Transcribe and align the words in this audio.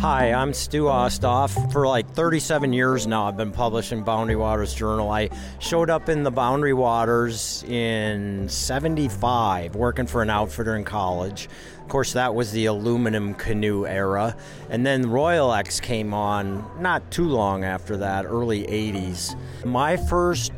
Hi, 0.00 0.32
I'm 0.32 0.52
Stu 0.52 0.84
Osthoff. 0.84 1.72
For 1.72 1.86
like 1.86 2.10
37 2.10 2.72
years 2.72 3.06
now, 3.06 3.26
I've 3.26 3.36
been 3.36 3.52
publishing 3.52 4.02
Boundary 4.02 4.36
Waters 4.36 4.74
Journal. 4.74 5.10
I 5.10 5.30
showed 5.60 5.88
up 5.88 6.08
in 6.08 6.24
the 6.24 6.30
Boundary 6.30 6.74
Waters 6.74 7.64
in 7.64 8.48
75, 8.48 9.76
working 9.76 10.06
for 10.06 10.20
an 10.20 10.28
outfitter 10.28 10.76
in 10.76 10.84
college. 10.84 11.48
Of 11.80 11.88
course, 11.88 12.12
that 12.12 12.34
was 12.34 12.52
the 12.52 12.66
aluminum 12.66 13.34
canoe 13.34 13.86
era. 13.86 14.36
And 14.68 14.84
then 14.84 15.04
Royalex 15.04 15.80
came 15.80 16.12
on 16.12 16.68
not 16.80 17.10
too 17.10 17.28
long 17.28 17.64
after 17.64 17.96
that, 17.96 18.26
early 18.26 18.64
80s. 18.64 19.38
My 19.64 19.96
first 19.96 20.52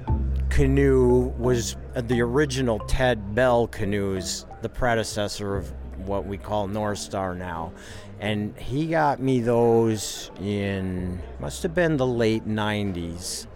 canoe 0.51 1.33
was 1.39 1.77
the 1.95 2.21
original 2.21 2.81
Ted 2.81 3.35
Bell 3.35 3.69
canoes, 3.69 4.47
the 4.63 4.69
predecessor 4.69 5.57
of 5.57 5.73
what 6.07 6.27
we 6.27 6.39
call 6.39 6.69
North 6.69 6.99
Star 6.99 7.35
now. 7.35 7.73
And 8.19 8.57
he 8.59 8.87
got 8.87 9.21
me 9.21 9.41
those 9.41 10.31
in, 10.41 11.21
must 11.39 11.63
have 11.63 11.75
been 11.75 11.97
the 11.97 12.07
late 12.07 12.47
90s. 12.47 13.47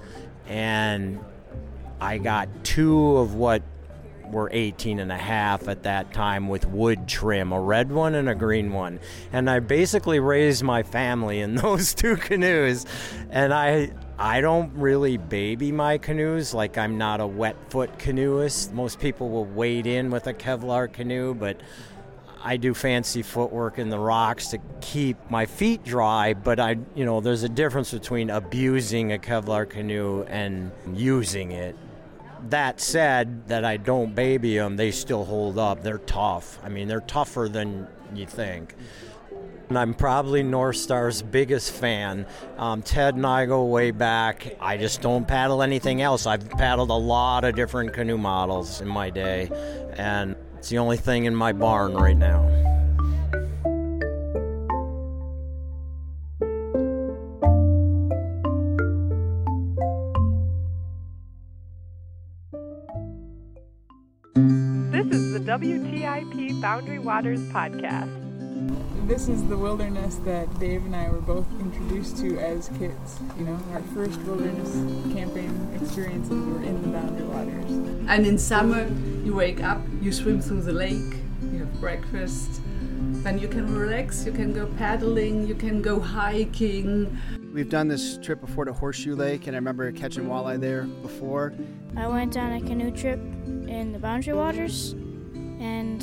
And 0.47 1.19
I 2.01 2.19
got 2.19 2.49
two 2.65 3.17
of 3.17 3.35
what 3.35 3.63
were 4.31 4.49
18 4.53 5.01
and 5.01 5.11
a 5.11 5.17
half 5.17 5.69
at 5.69 5.83
that 5.83 6.13
time 6.13 6.49
with 6.49 6.67
wood 6.67 7.09
trim, 7.09 7.53
a 7.53 7.61
red 7.61 7.91
one 7.91 8.15
and 8.15 8.29
a 8.29 8.35
green 8.35 8.73
one. 8.73 9.01
And 9.33 9.51
I 9.51 9.61
basically 9.61 10.21
raised 10.21 10.63
my 10.63 10.83
family 10.83 11.41
in 11.41 11.55
those 11.57 11.95
two 11.95 12.17
canoes. 12.17 12.87
And 13.31 13.53
I 13.53 13.93
I 14.19 14.43
don't 14.43 14.75
really 14.75 15.17
baby 15.17 15.73
my 15.73 15.97
canoes 15.97 16.53
like 16.53 16.77
I'm 16.77 16.99
not 16.99 17.21
a 17.21 17.27
wet 17.27 17.57
foot 17.71 17.99
canoeist. 17.99 18.73
Most 18.73 19.01
people 19.01 19.31
will 19.31 19.47
wade 19.47 19.87
in 19.87 20.11
with 20.11 20.27
a 20.27 20.35
Kevlar 20.35 20.93
canoe, 20.93 21.35
but 21.35 21.61
I 22.43 22.57
do 22.57 22.73
fancy 22.73 23.23
footwork 23.23 23.79
in 23.79 23.91
the 23.91 23.99
rocks 23.99 24.49
to 24.49 24.59
keep 24.81 25.17
my 25.31 25.47
feet 25.47 25.85
dry, 25.85 26.35
but 26.35 26.59
I, 26.59 26.79
you 26.95 27.05
know, 27.05 27.21
there's 27.21 27.43
a 27.43 27.49
difference 27.49 27.93
between 27.93 28.31
abusing 28.31 29.13
a 29.13 29.19
Kevlar 29.19 29.69
canoe 29.69 30.23
and 30.23 30.73
using 30.95 31.53
it. 31.53 31.77
That 32.49 32.81
said, 32.81 33.49
that 33.49 33.67
I 33.67 33.77
don't 33.77 34.15
baby 34.15 34.57
them, 34.57 34.77
they 34.77 34.91
still 34.91 35.27
hold 35.27 35.59
up. 35.59 35.83
They're 35.83 35.99
tough. 35.99 36.59
I 36.65 36.71
mean, 36.71 36.89
they're 36.89 37.03
tougher 37.03 37.49
than 37.51 37.87
you 38.15 38.25
think. 38.25 38.75
And 39.69 39.79
I'm 39.79 39.95
probably 39.95 40.43
North 40.43 40.77
Star's 40.77 41.23
biggest 41.23 41.73
fan. 41.73 42.27
Um, 42.57 42.83
Ted 42.83 43.15
and 43.15 43.27
I 43.27 43.47
go 43.47 43.67
way 43.67 43.91
back. 43.91 44.57
I 44.61 44.79
just 44.79 45.01
don't 45.03 45.29
paddle 45.29 45.63
anything 45.63 46.03
else. 46.03 46.27
I've 46.27 46.49
paddled 46.51 46.91
a 46.91 46.95
lot 46.95 47.45
of 47.45 47.55
different 47.55 47.93
canoe 47.93 48.19
models 48.19 48.81
in 48.81 48.89
my 48.89 49.11
day, 49.11 49.49
and 49.93 50.35
it's 50.61 50.69
the 50.69 50.77
only 50.77 50.99
thing 50.99 51.25
in 51.25 51.35
my 51.35 51.55
barn 51.55 51.95
right 51.95 52.19
now. 52.19 52.47
This 64.93 65.07
is 65.07 65.33
the 65.33 65.41
WTIP 65.41 66.61
Boundary 66.61 66.99
Waters 66.99 67.41
podcast. 67.45 68.21
This 69.09 69.29
is 69.29 69.43
the 69.49 69.57
wilderness 69.57 70.17
that 70.27 70.47
Dave 70.61 70.85
and 70.85 70.95
I 70.95 71.09
were 71.09 71.23
both 71.23 71.47
introduced 71.59 72.19
to 72.19 72.39
as 72.39 72.69
kids. 72.79 73.19
You 73.39 73.47
know, 73.47 73.59
our 73.73 73.81
first 73.95 74.21
wilderness 74.21 74.75
camping 75.15 75.81
experiences 75.81 76.31
were 76.31 76.63
in 76.63 76.83
the 76.83 76.89
Boundary 76.89 77.27
Waters. 77.27 77.71
And 78.11 78.27
in 78.27 78.37
summer, 78.37 78.87
you 79.25 79.35
wake 79.35 79.63
up, 79.63 79.80
you 80.01 80.13
swim 80.13 80.41
through 80.41 80.63
the 80.63 80.73
lake, 80.73 81.15
you 81.53 81.59
have 81.59 81.81
breakfast, 81.81 82.61
then 83.23 83.39
you 83.39 83.49
can 83.49 83.75
relax, 83.75 84.25
you 84.25 84.33
can 84.33 84.53
go 84.53 84.67
paddling, 84.79 85.47
you 85.47 85.55
can 85.55 85.83
go 85.83 86.01
hiking. 86.01 87.19
We've 87.53 87.69
done 87.69 87.89
this 87.89 88.17
trip 88.19 88.41
before 88.41 88.65
to 88.65 88.73
Horseshoe 88.73 89.15
Lake, 89.15 89.47
and 89.47 89.55
I 89.55 89.59
remember 89.59 89.91
catching 89.93 90.25
walleye 90.25 90.59
there 90.59 90.85
before. 90.85 91.53
I 91.97 92.07
went 92.07 92.37
on 92.37 92.53
a 92.53 92.61
canoe 92.61 92.91
trip 92.91 93.19
in 93.69 93.93
the 93.93 93.99
Boundary 93.99 94.35
Waters, 94.35 94.93
and 95.61 96.03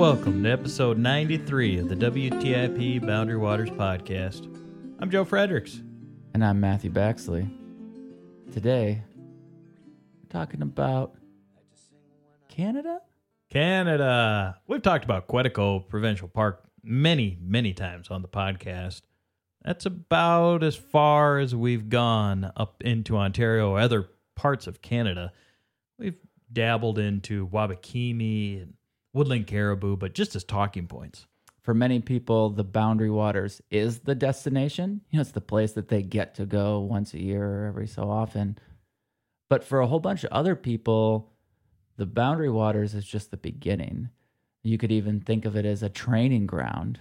Welcome 0.00 0.44
to 0.44 0.50
episode 0.50 0.96
93 0.96 1.80
of 1.80 1.90
the 1.90 1.94
WTIP 1.94 3.06
Boundary 3.06 3.36
Waters 3.36 3.68
podcast. 3.68 4.46
I'm 4.98 5.10
Joe 5.10 5.26
Friedrichs. 5.26 5.82
And 6.32 6.42
I'm 6.42 6.58
Matthew 6.58 6.90
Baxley. 6.90 7.50
Today, 8.50 9.02
we're 9.14 10.28
talking 10.30 10.62
about 10.62 11.16
Canada? 12.48 13.02
Canada. 13.50 14.58
We've 14.66 14.80
talked 14.80 15.04
about 15.04 15.28
Quetico 15.28 15.86
Provincial 15.86 16.28
Park 16.28 16.64
many, 16.82 17.36
many 17.38 17.74
times 17.74 18.08
on 18.08 18.22
the 18.22 18.28
podcast. 18.28 19.02
That's 19.62 19.84
about 19.84 20.64
as 20.64 20.76
far 20.76 21.40
as 21.40 21.54
we've 21.54 21.90
gone 21.90 22.50
up 22.56 22.82
into 22.82 23.18
Ontario 23.18 23.72
or 23.72 23.78
other 23.78 24.08
parts 24.34 24.66
of 24.66 24.80
Canada. 24.80 25.30
We've 25.98 26.16
dabbled 26.50 26.98
into 26.98 27.46
Wabakimi 27.46 28.62
and 28.62 28.72
Woodland 29.12 29.46
Caribou, 29.46 29.96
but 29.96 30.14
just 30.14 30.36
as 30.36 30.44
talking 30.44 30.86
points. 30.86 31.26
For 31.62 31.74
many 31.74 32.00
people, 32.00 32.50
the 32.50 32.64
Boundary 32.64 33.10
Waters 33.10 33.60
is 33.70 34.00
the 34.00 34.14
destination. 34.14 35.02
You 35.10 35.18
know, 35.18 35.20
it's 35.20 35.32
the 35.32 35.40
place 35.40 35.72
that 35.72 35.88
they 35.88 36.02
get 36.02 36.34
to 36.36 36.46
go 36.46 36.80
once 36.80 37.12
a 37.12 37.20
year 37.20 37.44
or 37.44 37.66
every 37.66 37.86
so 37.86 38.10
often. 38.10 38.58
But 39.50 39.64
for 39.64 39.80
a 39.80 39.86
whole 39.86 40.00
bunch 40.00 40.24
of 40.24 40.32
other 40.32 40.56
people, 40.56 41.32
the 41.96 42.06
Boundary 42.06 42.48
Waters 42.48 42.94
is 42.94 43.04
just 43.04 43.30
the 43.30 43.36
beginning. 43.36 44.08
You 44.62 44.78
could 44.78 44.92
even 44.92 45.20
think 45.20 45.44
of 45.44 45.54
it 45.56 45.66
as 45.66 45.82
a 45.82 45.88
training 45.90 46.46
ground 46.46 47.00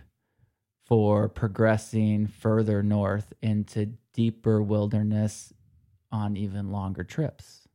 for 0.85 1.29
progressing 1.29 2.27
further 2.27 2.83
north 2.83 3.31
into 3.41 3.93
deeper 4.13 4.61
wilderness 4.61 5.53
on 6.11 6.35
even 6.35 6.71
longer 6.71 7.03
trips. 7.03 7.68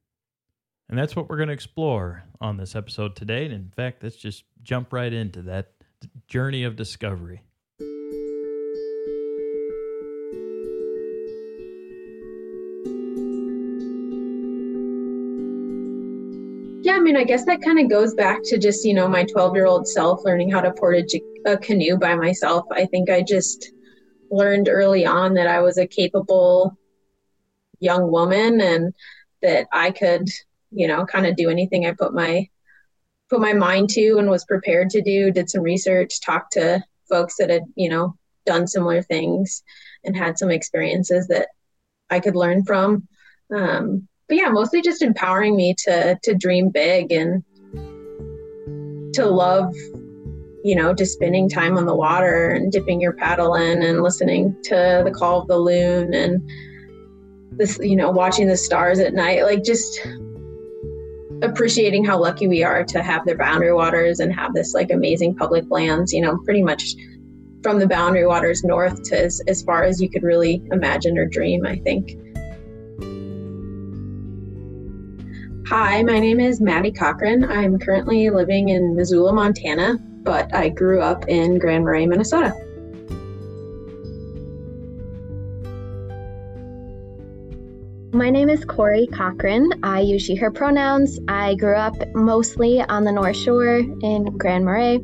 And 0.89 0.99
that's 0.99 1.17
what 1.17 1.29
we're 1.29 1.37
going 1.37 1.49
to 1.49 1.55
explore 1.55 2.25
on 2.41 2.57
this 2.57 2.77
episode 2.77 3.17
today. 3.17 3.45
And 3.45 3.55
in 3.55 3.73
fact, 3.75 4.03
let's 4.03 4.17
just 4.17 4.45
jump 4.63 4.93
right 4.93 5.13
into 5.13 5.43
that 5.43 5.73
journey 6.29 6.65
of 6.65 6.77
discovery. 6.77 7.43
Yeah, 16.83 16.97
I 16.97 17.01
mean, 17.01 17.17
I 17.17 17.25
guess 17.25 17.47
that 17.47 17.63
kind 17.63 17.79
of 17.79 17.89
goes 17.89 18.13
back 18.13 18.41
to 18.45 18.59
just, 18.59 18.85
you 18.85 18.93
know, 18.93 19.09
my 19.09 19.25
12 19.25 19.55
year 19.55 19.65
old 19.65 19.89
self 19.89 20.23
learning 20.25 20.51
how 20.51 20.61
to 20.61 20.71
portage 20.71 21.15
a 21.47 21.57
canoe 21.57 21.97
by 21.97 22.15
myself. 22.15 22.67
I 22.71 22.85
think 22.85 23.09
I 23.09 23.23
just 23.23 23.73
learned 24.31 24.69
early 24.69 25.07
on 25.07 25.35
that 25.35 25.47
I 25.47 25.61
was 25.61 25.79
a 25.79 25.87
capable 25.87 26.77
young 27.81 28.11
woman 28.11 28.61
and 28.61 28.93
that 29.41 29.67
I 29.73 29.91
could 29.91 30.29
you 30.75 30.89
know, 30.89 31.07
kind 31.07 31.27
of 31.27 31.37
do 31.37 31.49
anything 31.51 31.87
I 31.87 31.93
put 31.93 32.15
my 32.15 32.49
put 33.31 33.41
my 33.41 33.53
mind 33.53 33.89
to 33.91 34.19
and 34.19 34.29
was 34.29 34.45
prepared 34.45 34.91
to 34.91 35.03
do. 35.03 35.31
Did 35.31 35.49
some 35.49 35.63
research, 35.63 36.21
talked 36.21 36.53
to 36.53 36.85
folks 37.09 37.37
that 37.39 37.51
had, 37.51 37.63
you 37.75 37.89
know, 37.89 38.17
done 38.47 38.67
similar 38.67 39.03
things 39.03 39.63
and 40.05 40.17
had 40.17 40.39
some 40.39 40.51
experiences 40.51 41.29
that 41.29 41.49
I 42.11 42.21
could 42.21 42.37
learn 42.37 42.65
from. 42.65 43.09
Um, 43.55 44.09
but 44.29 44.37
yeah, 44.37 44.49
mostly 44.49 44.83
just 44.83 45.03
empowering 45.03 45.57
me 45.57 45.75
to 45.85 46.19
to 46.23 46.35
dream 46.35 46.71
big 46.71 47.13
and 47.13 47.45
to 49.15 49.27
love, 49.27 49.73
you 50.65 50.75
know, 50.75 50.93
just 50.93 51.15
spending 51.15 51.49
time 51.49 51.77
on 51.79 51.87
the 51.87 51.95
water 51.95 52.51
and 52.51 52.73
dipping 52.73 53.01
your 53.01 53.13
paddle 53.13 53.55
in 53.55 53.83
and 53.83 54.03
listening 54.03 54.57
to 54.65 55.03
the 55.05 55.13
call 55.13 55.43
of 55.43 55.49
the 55.49 55.59
loon 55.59 56.15
and 56.15 56.51
this, 57.53 57.79
you 57.81 57.97
know, 57.97 58.11
watching 58.11 58.49
the 58.49 58.57
stars 58.57 58.99
at 58.99 59.15
night. 59.15 59.45
Like 59.45 59.63
just 59.63 60.01
appreciating 61.45 62.05
how 62.05 62.19
lucky 62.19 62.49
we 62.49 62.63
are 62.63 62.85
to 62.85 63.03
have 63.03 63.25
the 63.25 63.35
boundary 63.35 63.73
waters 63.73 64.21
and 64.21 64.33
have 64.33 64.55
this 64.55 64.75
like 64.75 64.91
amazing 64.91 65.35
public 65.35 65.65
lands, 65.71 66.13
you 66.13 66.21
know, 66.21 66.39
pretty 66.45 66.63
much 66.63 66.95
from 67.63 67.79
the 67.79 67.87
boundary 67.87 68.27
waters 68.27 68.63
north 68.65 69.03
to 69.05 69.25
as, 69.25 69.41
as 69.49 69.63
far 69.63 69.85
as 69.85 70.01
you 70.01 70.11
could 70.11 70.23
really 70.23 70.63
imagine 70.71 71.17
or 71.17 71.27
dream, 71.27 71.65
I 71.67 71.77
think. 71.77 72.11
Hi, 75.69 76.03
my 76.03 76.19
name 76.19 76.41
is 76.41 76.61
Maddy 76.61 76.93
Cochran. 76.93 77.45
I'm 77.51 77.79
currently 77.79 78.29
living 78.29 78.69
in 78.69 78.95
Missoula, 78.95 79.33
Montana, 79.33 79.97
but 80.23 80.55
I 80.55 80.69
grew 80.69 81.01
up 81.01 81.27
in 81.27 81.59
Grand 81.59 81.85
Marais, 81.85 82.07
Minnesota. 82.07 82.53
My 88.15 88.31
name 88.31 88.49
is 88.49 88.65
Cory 88.65 89.09
Cochran. 89.09 89.69
I 89.83 89.99
use 89.99 90.23
she, 90.23 90.37
her 90.37 90.53
pronouns. 90.53 91.19
I 91.27 91.57
grew 91.57 91.75
up 91.75 91.97
mostly 92.15 92.81
on 92.81 93.03
the 93.03 93.11
North 93.11 93.37
Shore 93.37 93.79
in 93.79 94.39
Grand 94.39 94.65
Marais. 94.65 95.01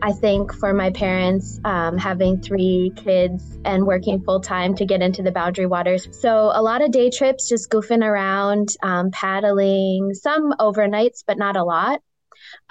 I 0.00 0.12
think 0.12 0.54
for 0.54 0.72
my 0.72 0.88
parents, 0.88 1.60
um, 1.66 1.98
having 1.98 2.40
three 2.40 2.90
kids 2.96 3.58
and 3.66 3.86
working 3.86 4.22
full 4.22 4.40
time 4.40 4.74
to 4.76 4.86
get 4.86 5.02
into 5.02 5.22
the 5.22 5.30
boundary 5.30 5.66
waters. 5.66 6.08
So, 6.10 6.50
a 6.54 6.62
lot 6.62 6.80
of 6.80 6.90
day 6.90 7.10
trips, 7.10 7.50
just 7.50 7.68
goofing 7.68 8.02
around, 8.02 8.74
um, 8.82 9.10
paddling, 9.10 10.14
some 10.14 10.54
overnights, 10.58 11.22
but 11.26 11.36
not 11.36 11.58
a 11.58 11.64
lot. 11.64 12.00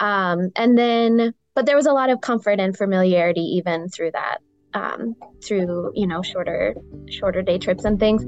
Um, 0.00 0.50
and 0.56 0.76
then, 0.76 1.34
but 1.54 1.66
there 1.66 1.76
was 1.76 1.86
a 1.86 1.92
lot 1.92 2.10
of 2.10 2.20
comfort 2.20 2.58
and 2.58 2.76
familiarity 2.76 3.42
even 3.42 3.88
through 3.88 4.10
that 4.10 4.38
um, 4.74 5.16
through 5.42 5.92
you 5.94 6.06
know 6.06 6.22
shorter 6.22 6.74
shorter 7.08 7.42
day 7.42 7.58
trips 7.58 7.84
and 7.84 7.98
things. 7.98 8.24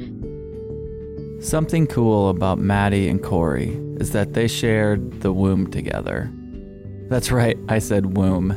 Something 1.47 1.87
cool 1.87 2.29
about 2.29 2.59
Maddy 2.59 3.09
and 3.09 3.23
Cory 3.23 3.71
is 3.99 4.13
that 4.13 4.35
they 4.35 4.47
shared 4.47 5.23
the 5.23 5.33
womb 5.33 5.71
together. 5.71 6.31
That's 7.09 7.33
right, 7.33 7.59
I 7.69 7.79
said 7.79 8.17
womb. 8.17 8.51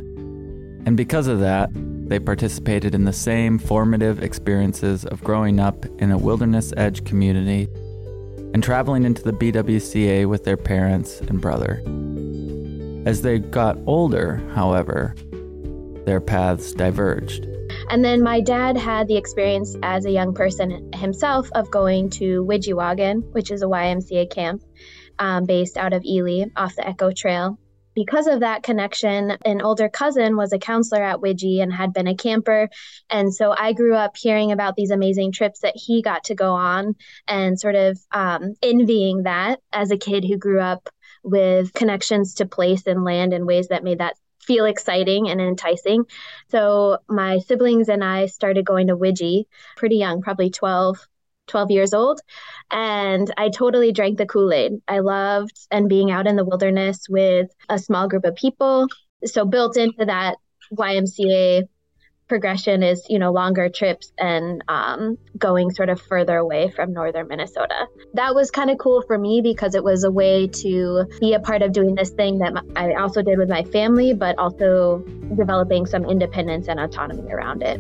And 0.86 0.98
because 0.98 1.28
of 1.28 1.40
that, 1.40 1.70
they 1.74 2.20
participated 2.20 2.94
in 2.94 3.06
the 3.06 3.14
same 3.14 3.58
formative 3.58 4.22
experiences 4.22 5.06
of 5.06 5.24
growing 5.24 5.60
up 5.60 5.86
in 6.00 6.12
a 6.12 6.18
wilderness 6.18 6.74
edge 6.76 7.06
community 7.06 7.70
and 8.54 8.62
traveling 8.62 9.06
into 9.06 9.24
the 9.24 9.32
BWCA 9.32 10.28
with 10.28 10.44
their 10.44 10.58
parents 10.58 11.22
and 11.22 11.42
brother. 11.42 11.82
As 13.08 13.22
they 13.22 13.40
got 13.40 13.78
older, 13.86 14.38
however, 14.54 15.16
their 16.06 16.22
paths 16.22 16.74
diverged. 16.74 17.48
And 17.94 18.04
then 18.04 18.24
my 18.24 18.42
dad 18.42 18.76
had 18.76 19.08
the 19.08 19.18
experience 19.18 19.78
as 19.84 20.08
a 20.08 20.12
young 20.12 20.34
person 20.34 20.92
himself 20.94 21.48
of 21.54 21.70
going 21.70 22.10
to 22.18 22.44
Widjiwagan, 22.44 23.32
which 23.34 23.52
is 23.52 23.62
a 23.62 23.68
YMCA 23.68 24.32
camp 24.32 24.64
um, 25.20 25.46
based 25.46 25.78
out 25.78 25.94
of 25.94 26.04
Ely 26.04 26.46
off 26.56 26.76
the 26.76 26.88
Echo 26.88 27.12
Trail. 27.12 27.60
Because 27.94 28.26
of 28.26 28.40
that 28.40 28.64
connection, 28.64 29.38
an 29.46 29.62
older 29.62 29.90
cousin 29.90 30.36
was 30.36 30.54
a 30.54 30.58
counselor 30.58 31.04
at 31.04 31.20
Widji 31.20 31.62
and 31.62 31.72
had 31.72 31.94
been 31.94 32.08
a 32.08 32.16
camper. 32.16 32.68
And 33.12 33.32
so 33.32 33.54
I 33.56 33.74
grew 33.74 33.94
up 33.96 34.18
hearing 34.18 34.52
about 34.52 34.76
these 34.76 34.90
amazing 34.90 35.32
trips 35.32 35.60
that 35.60 35.76
he 35.76 36.02
got 36.02 36.24
to 36.24 36.34
go 36.34 36.54
on 36.54 36.96
and 37.28 37.60
sort 37.60 37.76
of 37.76 38.00
um, 38.12 38.56
envying 38.64 39.22
that 39.26 39.60
as 39.72 39.92
a 39.92 39.98
kid 39.98 40.26
who 40.26 40.38
grew 40.38 40.60
up 40.60 40.90
with 41.22 41.72
connections 41.74 42.34
to 42.36 42.48
place 42.48 42.88
and 42.88 43.04
land 43.04 43.34
in 43.34 43.46
ways 43.46 43.68
that 43.68 43.84
made 43.84 44.00
that 44.00 44.16
feel 44.46 44.66
exciting 44.66 45.30
and 45.30 45.42
enticing. 45.42 46.06
So 46.50 46.98
my 47.08 47.40
siblings 47.40 47.90
and 47.90 48.04
I 48.04 48.28
started 48.28 48.66
going 48.66 48.88
to 48.88 48.98
Widji 48.98 49.46
pretty 49.78 49.98
young, 49.98 50.22
probably 50.22 50.50
12, 50.50 51.08
12 51.48 51.72
years 51.72 51.94
old. 51.94 52.22
And 52.72 53.34
I 53.38 53.50
totally 53.50 53.92
drank 53.92 54.18
the 54.18 54.26
Kool 54.26 54.54
Aid. 54.54 54.74
I 54.88 55.00
loved 55.00 55.58
and 55.72 55.90
being 55.90 56.12
out 56.12 56.28
in 56.28 56.36
the 56.36 56.46
wilderness 56.46 57.08
with 57.10 57.50
a 57.70 57.80
small 57.80 58.08
group 58.08 58.26
of 58.26 58.36
people. 58.36 58.88
So 59.26 59.46
built 59.46 59.78
into 59.78 60.06
that 60.06 60.36
YMCA 60.74 61.68
progression 62.28 62.84
is 62.84 63.06
you 63.10 63.20
know 63.20 63.32
longer 63.32 63.70
trips 63.70 64.12
and 64.18 64.64
um, 64.68 65.18
going 65.38 65.72
sort 65.72 65.90
of 65.90 66.02
further 66.02 66.38
away 66.38 66.72
from 66.72 66.94
northern 66.94 67.28
minnesota. 67.28 67.88
That 68.14 68.34
was 68.36 68.52
kind 68.52 68.70
of 68.70 68.78
cool 68.78 69.02
for 69.04 69.18
me 69.18 69.42
because 69.42 69.76
it 69.76 69.84
was 69.84 70.04
a 70.04 70.12
way 70.12 70.48
to 70.48 71.06
be 71.20 71.34
a 71.34 71.40
part 71.40 71.62
of 71.62 71.72
doing 71.74 71.96
this 71.96 72.10
thing 72.12 72.40
that 72.40 72.54
i 72.76 72.94
also 72.94 73.22
did 73.22 73.38
with 73.38 73.50
my 73.50 73.64
family 73.64 74.14
but 74.14 74.38
also 74.38 75.00
developing 75.36 75.86
some 75.86 76.06
independence 76.06 76.68
and 76.68 76.80
autonomy 76.80 77.32
around 77.32 77.64
it. 77.64 77.78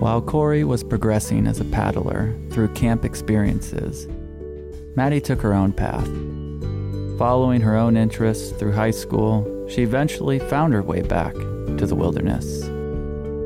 While 0.00 0.20
cory 0.20 0.64
was 0.64 0.82
progressing 0.82 1.46
as 1.46 1.60
a 1.60 1.64
paddler 1.64 2.34
through 2.50 2.68
camp 2.74 3.04
experiences 3.04 4.08
maddy 4.96 5.20
took 5.20 5.40
her 5.40 5.54
own 5.54 5.72
path. 5.72 6.08
Following 7.18 7.60
her 7.60 7.76
own 7.76 7.96
interests 7.96 8.52
through 8.52 8.72
high 8.72 8.90
school 8.90 9.68
she 9.68 9.82
eventually 9.82 10.38
found 10.38 10.72
her 10.72 10.82
way 10.82 11.02
back 11.02 11.34
to 11.34 11.86
the 11.86 11.94
wilderness 11.94 12.71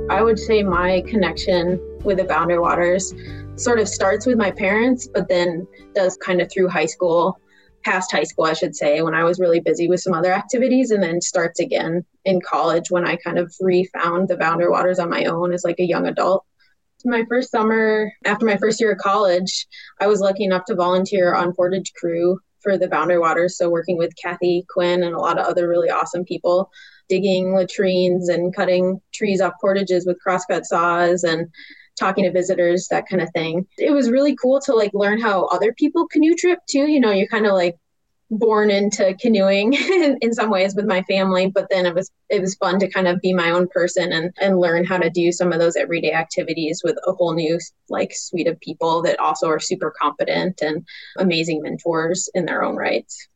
I 0.08 0.22
would 0.22 0.38
say 0.38 0.62
my 0.62 1.02
connection 1.08 1.80
with 2.04 2.18
the 2.18 2.24
Boundary 2.24 2.60
Waters 2.60 3.12
sort 3.56 3.80
of 3.80 3.88
starts 3.88 4.24
with 4.24 4.38
my 4.38 4.52
parents, 4.52 5.08
but 5.12 5.28
then 5.28 5.66
does 5.96 6.16
kind 6.18 6.40
of 6.40 6.48
through 6.50 6.68
high 6.68 6.86
school, 6.86 7.40
past 7.84 8.12
high 8.12 8.22
school, 8.22 8.44
I 8.44 8.52
should 8.52 8.76
say, 8.76 9.02
when 9.02 9.14
I 9.14 9.24
was 9.24 9.40
really 9.40 9.58
busy 9.58 9.88
with 9.88 10.00
some 10.00 10.12
other 10.14 10.32
activities, 10.32 10.92
and 10.92 11.02
then 11.02 11.20
starts 11.20 11.58
again 11.58 12.04
in 12.24 12.40
college 12.40 12.88
when 12.88 13.04
I 13.04 13.16
kind 13.16 13.36
of 13.36 13.52
refound 13.60 14.28
the 14.28 14.36
Boundary 14.36 14.68
Waters 14.68 15.00
on 15.00 15.10
my 15.10 15.24
own 15.24 15.52
as 15.52 15.64
like 15.64 15.80
a 15.80 15.84
young 15.84 16.06
adult. 16.06 16.44
My 17.04 17.24
first 17.28 17.50
summer, 17.50 18.12
after 18.24 18.46
my 18.46 18.58
first 18.58 18.80
year 18.80 18.92
of 18.92 18.98
college, 18.98 19.66
I 20.00 20.06
was 20.06 20.20
lucky 20.20 20.44
enough 20.44 20.66
to 20.66 20.76
volunteer 20.76 21.34
on 21.34 21.52
Portage 21.52 21.92
Crew 21.94 22.38
for 22.60 22.78
the 22.78 22.88
Boundary 22.88 23.18
Waters. 23.18 23.58
So, 23.58 23.70
working 23.70 23.98
with 23.98 24.12
Kathy 24.22 24.64
Quinn 24.72 25.02
and 25.02 25.14
a 25.14 25.20
lot 25.20 25.38
of 25.38 25.46
other 25.46 25.68
really 25.68 25.90
awesome 25.90 26.24
people 26.24 26.70
digging 27.08 27.54
latrines 27.54 28.28
and 28.28 28.54
cutting 28.54 29.00
trees 29.12 29.40
off 29.40 29.54
portages 29.60 30.06
with 30.06 30.18
crosscut 30.24 30.64
saws 30.64 31.24
and 31.24 31.48
talking 31.98 32.24
to 32.24 32.30
visitors, 32.30 32.88
that 32.88 33.08
kind 33.08 33.22
of 33.22 33.30
thing. 33.32 33.66
It 33.78 33.90
was 33.90 34.10
really 34.10 34.36
cool 34.36 34.60
to 34.60 34.74
like 34.74 34.90
learn 34.92 35.20
how 35.20 35.46
other 35.46 35.72
people 35.72 36.06
canoe 36.06 36.34
trip 36.34 36.60
too. 36.68 36.90
You 36.90 37.00
know, 37.00 37.10
you're 37.10 37.28
kind 37.28 37.46
of 37.46 37.52
like 37.52 37.78
born 38.30 38.70
into 38.70 39.14
canoeing 39.20 39.72
in, 39.74 40.18
in 40.20 40.32
some 40.32 40.50
ways 40.50 40.74
with 40.74 40.84
my 40.84 41.02
family 41.02 41.48
but 41.48 41.68
then 41.70 41.86
it 41.86 41.94
was 41.94 42.10
it 42.28 42.40
was 42.40 42.56
fun 42.56 42.78
to 42.78 42.90
kind 42.90 43.06
of 43.06 43.20
be 43.20 43.32
my 43.32 43.50
own 43.50 43.68
person 43.68 44.12
and 44.12 44.32
and 44.40 44.58
learn 44.58 44.84
how 44.84 44.98
to 44.98 45.08
do 45.08 45.30
some 45.30 45.52
of 45.52 45.60
those 45.60 45.76
everyday 45.76 46.12
activities 46.12 46.82
with 46.82 46.96
a 47.06 47.12
whole 47.12 47.34
new 47.34 47.58
like 47.88 48.12
suite 48.12 48.48
of 48.48 48.58
people 48.60 49.00
that 49.00 49.18
also 49.20 49.48
are 49.48 49.60
super 49.60 49.92
competent 50.00 50.60
and 50.60 50.84
amazing 51.18 51.62
mentors 51.62 52.28
in 52.34 52.44
their 52.44 52.64
own 52.64 52.74
rights 52.74 53.28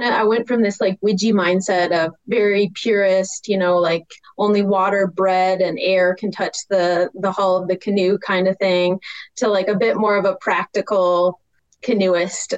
I 0.00 0.24
went 0.24 0.46
from 0.46 0.62
this 0.62 0.80
like 0.80 1.00
Widji 1.00 1.32
mindset 1.32 1.90
of 1.92 2.14
very 2.28 2.70
purist, 2.74 3.48
you 3.48 3.58
know, 3.58 3.78
like 3.78 4.04
only 4.36 4.62
water, 4.62 5.08
bread, 5.08 5.60
and 5.60 5.78
air 5.80 6.14
can 6.14 6.30
touch 6.30 6.56
the 6.70 7.10
the 7.14 7.32
hull 7.32 7.56
of 7.56 7.68
the 7.68 7.76
canoe 7.76 8.18
kind 8.18 8.46
of 8.46 8.56
thing, 8.58 9.00
to 9.36 9.48
like 9.48 9.68
a 9.68 9.74
bit 9.74 9.96
more 9.96 10.16
of 10.16 10.24
a 10.24 10.36
practical 10.36 11.40
canoeist, 11.82 12.54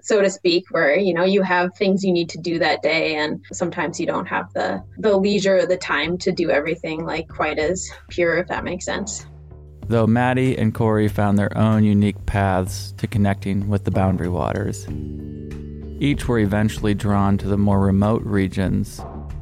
so 0.00 0.22
to 0.22 0.30
speak, 0.30 0.64
where 0.70 0.96
you 0.96 1.12
know 1.12 1.24
you 1.24 1.42
have 1.42 1.76
things 1.76 2.02
you 2.02 2.12
need 2.12 2.30
to 2.30 2.38
do 2.38 2.58
that 2.58 2.80
day, 2.82 3.16
and 3.16 3.44
sometimes 3.52 4.00
you 4.00 4.06
don't 4.06 4.26
have 4.26 4.50
the 4.54 4.82
the 4.96 5.16
leisure 5.18 5.58
or 5.58 5.66
the 5.66 5.76
time 5.76 6.16
to 6.18 6.32
do 6.32 6.50
everything 6.50 7.04
like 7.04 7.28
quite 7.28 7.58
as 7.58 7.90
pure, 8.08 8.38
if 8.38 8.48
that 8.48 8.64
makes 8.64 8.86
sense. 8.86 9.26
Though 9.86 10.06
Maddy 10.06 10.56
and 10.56 10.74
Cory 10.74 11.08
found 11.08 11.38
their 11.38 11.54
own 11.58 11.84
unique 11.84 12.24
paths 12.24 12.92
to 12.92 13.06
connecting 13.06 13.68
with 13.68 13.84
the 13.84 13.90
boundary 13.90 14.30
waters. 14.30 14.86
Each 16.04 16.28
were 16.28 16.38
eventually 16.38 16.92
drawn 16.92 17.38
to 17.38 17.48
the 17.48 17.56
more 17.56 17.80
remote 17.80 18.22
regions 18.24 19.00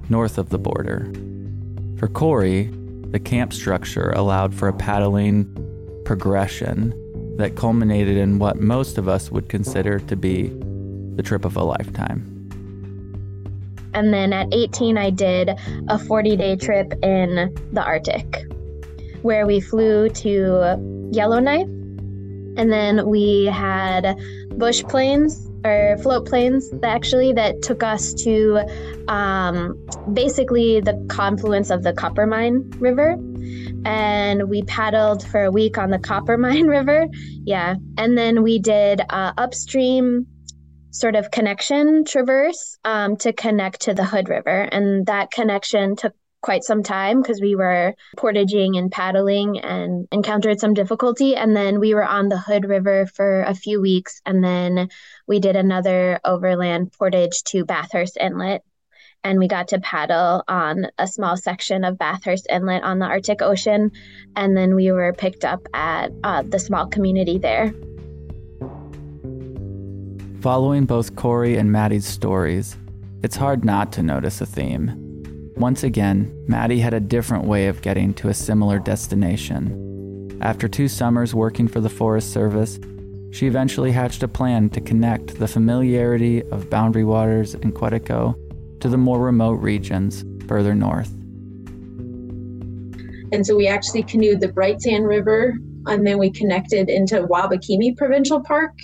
north 0.08 0.38
of 0.38 0.50
the 0.50 0.58
border. 0.58 1.12
For 1.98 2.06
Cory, 2.06 2.70
the 3.10 3.18
camp 3.18 3.52
structure 3.52 4.10
allowed 4.10 4.54
for 4.54 4.68
a 4.68 4.72
paddling 4.72 5.44
progression 6.04 6.94
that 7.36 7.56
culminated 7.56 8.16
in 8.16 8.38
what 8.38 8.60
most 8.60 8.96
of 8.96 9.08
us 9.08 9.28
would 9.28 9.48
consider 9.48 9.98
to 9.98 10.14
be 10.14 10.52
the 11.16 11.22
trip 11.24 11.44
of 11.44 11.56
a 11.56 11.64
lifetime. 11.64 12.20
And 13.92 14.14
then 14.14 14.32
at 14.32 14.46
18, 14.54 14.96
I 14.96 15.10
did 15.10 15.50
a 15.88 15.98
40 15.98 16.36
day 16.36 16.54
trip 16.54 16.92
in 17.02 17.52
the 17.72 17.82
Arctic 17.82 18.44
where 19.22 19.48
we 19.48 19.60
flew 19.60 20.10
to 20.10 21.10
Yellowknife. 21.10 21.66
And 22.56 22.70
then 22.70 23.08
we 23.08 23.46
had 23.46 24.16
bush 24.56 24.84
planes 24.84 25.48
or 25.64 25.96
float 26.02 26.26
planes 26.26 26.72
actually 26.82 27.32
that 27.34 27.62
took 27.62 27.82
us 27.82 28.12
to 28.14 28.64
um, 29.08 29.86
basically 30.12 30.80
the 30.80 31.04
confluence 31.08 31.70
of 31.70 31.82
the 31.82 31.92
Coppermine 31.92 32.70
River. 32.78 33.16
And 33.84 34.48
we 34.48 34.62
paddled 34.62 35.26
for 35.26 35.44
a 35.44 35.50
week 35.50 35.78
on 35.78 35.90
the 35.90 35.98
Coppermine 35.98 36.66
River. 36.68 37.08
Yeah. 37.44 37.76
And 37.98 38.16
then 38.16 38.42
we 38.42 38.58
did 38.58 39.00
uh, 39.08 39.32
upstream 39.36 40.26
sort 40.90 41.16
of 41.16 41.30
connection 41.30 42.04
traverse 42.04 42.78
um, 42.84 43.16
to 43.16 43.32
connect 43.32 43.82
to 43.82 43.94
the 43.94 44.04
Hood 44.04 44.28
River. 44.28 44.68
And 44.70 45.06
that 45.06 45.30
connection 45.30 45.96
took 45.96 46.14
quite 46.42 46.64
some 46.64 46.82
time 46.82 47.22
because 47.22 47.40
we 47.40 47.54
were 47.54 47.94
portaging 48.16 48.76
and 48.76 48.90
paddling 48.90 49.60
and 49.60 50.06
encountered 50.12 50.60
some 50.60 50.74
difficulty. 50.74 51.34
And 51.36 51.56
then 51.56 51.80
we 51.80 51.94
were 51.94 52.04
on 52.04 52.28
the 52.28 52.38
Hood 52.38 52.68
River 52.68 53.06
for 53.06 53.42
a 53.42 53.54
few 53.54 53.80
weeks. 53.80 54.20
And 54.26 54.44
then 54.44 54.88
we 55.26 55.40
did 55.40 55.56
another 55.56 56.20
overland 56.24 56.92
portage 56.92 57.42
to 57.44 57.64
Bathurst 57.64 58.18
Inlet. 58.20 58.62
And 59.24 59.38
we 59.38 59.46
got 59.46 59.68
to 59.68 59.78
paddle 59.78 60.42
on 60.48 60.88
a 60.98 61.06
small 61.06 61.36
section 61.36 61.84
of 61.84 61.96
Bathurst 61.96 62.48
Inlet 62.50 62.82
on 62.82 62.98
the 62.98 63.06
Arctic 63.06 63.40
Ocean. 63.40 63.92
And 64.34 64.56
then 64.56 64.74
we 64.74 64.90
were 64.90 65.12
picked 65.12 65.44
up 65.44 65.60
at 65.72 66.10
uh, 66.24 66.42
the 66.42 66.58
small 66.58 66.88
community 66.88 67.38
there. 67.38 67.72
Following 70.40 70.86
both 70.86 71.14
Cory 71.14 71.56
and 71.56 71.70
Maddy's 71.70 72.04
stories, 72.04 72.76
it's 73.22 73.36
hard 73.36 73.64
not 73.64 73.92
to 73.92 74.02
notice 74.02 74.40
a 74.40 74.46
theme. 74.46 75.01
Once 75.62 75.84
again, 75.84 76.44
Maddy 76.48 76.80
had 76.80 76.92
a 76.92 76.98
different 76.98 77.44
way 77.44 77.68
of 77.68 77.82
getting 77.82 78.12
to 78.14 78.28
a 78.28 78.34
similar 78.34 78.80
destination. 78.80 80.36
After 80.40 80.66
two 80.66 80.88
summers 80.88 81.36
working 81.36 81.68
for 81.68 81.78
the 81.78 81.88
Forest 81.88 82.32
Service, 82.32 82.80
she 83.30 83.46
eventually 83.46 83.92
hatched 83.92 84.24
a 84.24 84.28
plan 84.28 84.70
to 84.70 84.80
connect 84.80 85.38
the 85.38 85.46
familiarity 85.46 86.42
of 86.50 86.68
Boundary 86.68 87.04
Waters 87.04 87.54
and 87.54 87.72
Quetico 87.72 88.34
to 88.80 88.88
the 88.88 88.96
more 88.96 89.20
remote 89.20 89.60
regions 89.60 90.24
further 90.48 90.74
north. 90.74 91.12
And 93.32 93.46
so 93.46 93.54
we 93.54 93.68
actually 93.68 94.02
canoed 94.02 94.40
the 94.40 94.52
Bright 94.52 94.82
Sand 94.82 95.06
River 95.06 95.54
and 95.86 96.04
then 96.04 96.18
we 96.18 96.32
connected 96.32 96.90
into 96.90 97.22
Wabakimi 97.22 97.96
Provincial 97.96 98.40
Park 98.40 98.74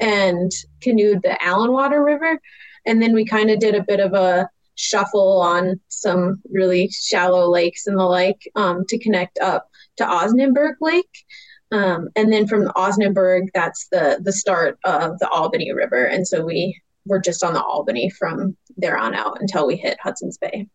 and 0.00 0.50
canoed 0.80 1.20
the 1.20 1.36
Allan 1.44 1.72
Water 1.72 2.02
River. 2.02 2.40
And 2.86 3.02
then 3.02 3.12
we 3.12 3.26
kind 3.26 3.50
of 3.50 3.58
did 3.58 3.74
a 3.74 3.82
bit 3.82 4.00
of 4.00 4.14
a 4.14 4.48
shuffle 4.76 5.40
on 5.40 5.80
some 5.88 6.42
really 6.50 6.88
shallow 6.88 7.50
lakes 7.50 7.86
and 7.86 7.98
the 7.98 8.04
like 8.04 8.50
um, 8.56 8.84
to 8.88 8.98
connect 8.98 9.38
up 9.38 9.68
to 9.96 10.04
Osnaburgh 10.04 10.76
Lake. 10.80 11.24
Um, 11.72 12.08
and 12.14 12.32
then 12.32 12.46
from 12.46 12.68
Osnaburgh, 12.76 13.48
that's 13.54 13.88
the 13.90 14.20
the 14.22 14.32
start 14.32 14.78
of 14.84 15.18
the 15.18 15.28
Albany 15.28 15.72
River. 15.72 16.04
And 16.04 16.26
so 16.26 16.44
we 16.44 16.80
were 17.06 17.20
just 17.20 17.44
on 17.44 17.52
the 17.52 17.62
Albany 17.62 18.10
from 18.10 18.56
there 18.76 18.96
on 18.96 19.14
out 19.14 19.40
until 19.40 19.66
we 19.66 19.76
hit 19.76 19.98
Hudson's 20.02 20.38
Bay. 20.38 20.68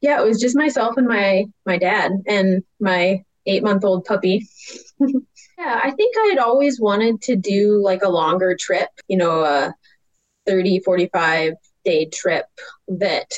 Yeah, 0.00 0.20
it 0.20 0.26
was 0.26 0.40
just 0.40 0.56
myself 0.56 0.96
and 0.96 1.06
my 1.06 1.46
my 1.66 1.78
dad 1.78 2.12
and 2.26 2.62
my 2.80 3.22
eight 3.46 3.62
month 3.62 3.84
old 3.84 4.04
puppy. 4.04 4.46
yeah, 5.00 5.80
I 5.82 5.90
think 5.90 6.16
I 6.16 6.28
had 6.30 6.38
always 6.38 6.80
wanted 6.80 7.20
to 7.22 7.36
do 7.36 7.82
like 7.82 8.02
a 8.02 8.08
longer 8.08 8.56
trip, 8.58 8.88
you 9.08 9.16
know, 9.16 9.42
a 9.42 9.74
30, 10.46 10.80
45 10.80 11.54
day 11.84 12.06
trip 12.06 12.46
that 12.88 13.30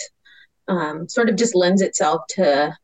um, 0.69 1.09
sort 1.09 1.29
of 1.29 1.37
just 1.37 1.55
lends 1.55 1.83
itself 1.83 2.23
to 2.31 2.77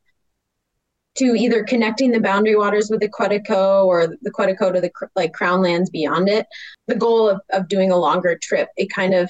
to 1.16 1.34
either 1.34 1.64
connecting 1.64 2.12
the 2.12 2.20
boundary 2.20 2.54
waters 2.54 2.88
with 2.90 3.00
the 3.00 3.08
Quetico 3.08 3.84
or 3.84 4.06
the 4.06 4.30
Quetico 4.30 4.72
to 4.72 4.80
the 4.80 4.90
like 5.16 5.32
crown 5.32 5.62
lands 5.62 5.90
beyond 5.90 6.28
it. 6.28 6.46
The 6.86 6.94
goal 6.94 7.28
of, 7.28 7.40
of 7.50 7.68
doing 7.68 7.90
a 7.90 7.96
longer 7.96 8.38
trip, 8.40 8.68
it 8.76 8.86
kind 8.90 9.14
of 9.14 9.28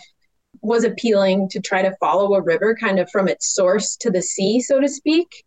was 0.61 0.85
appealing 0.85 1.49
to 1.51 1.61
try 1.61 1.83
to 1.83 1.97
follow 1.99 2.35
a 2.35 2.43
river 2.43 2.77
kind 2.79 2.99
of 2.99 3.11
from 3.11 3.27
its 3.27 3.55
source 3.55 3.97
to 3.97 4.11
the 4.11 4.21
sea, 4.21 4.61
so 4.61 4.81
to 4.81 4.89
speak. 4.89 5.45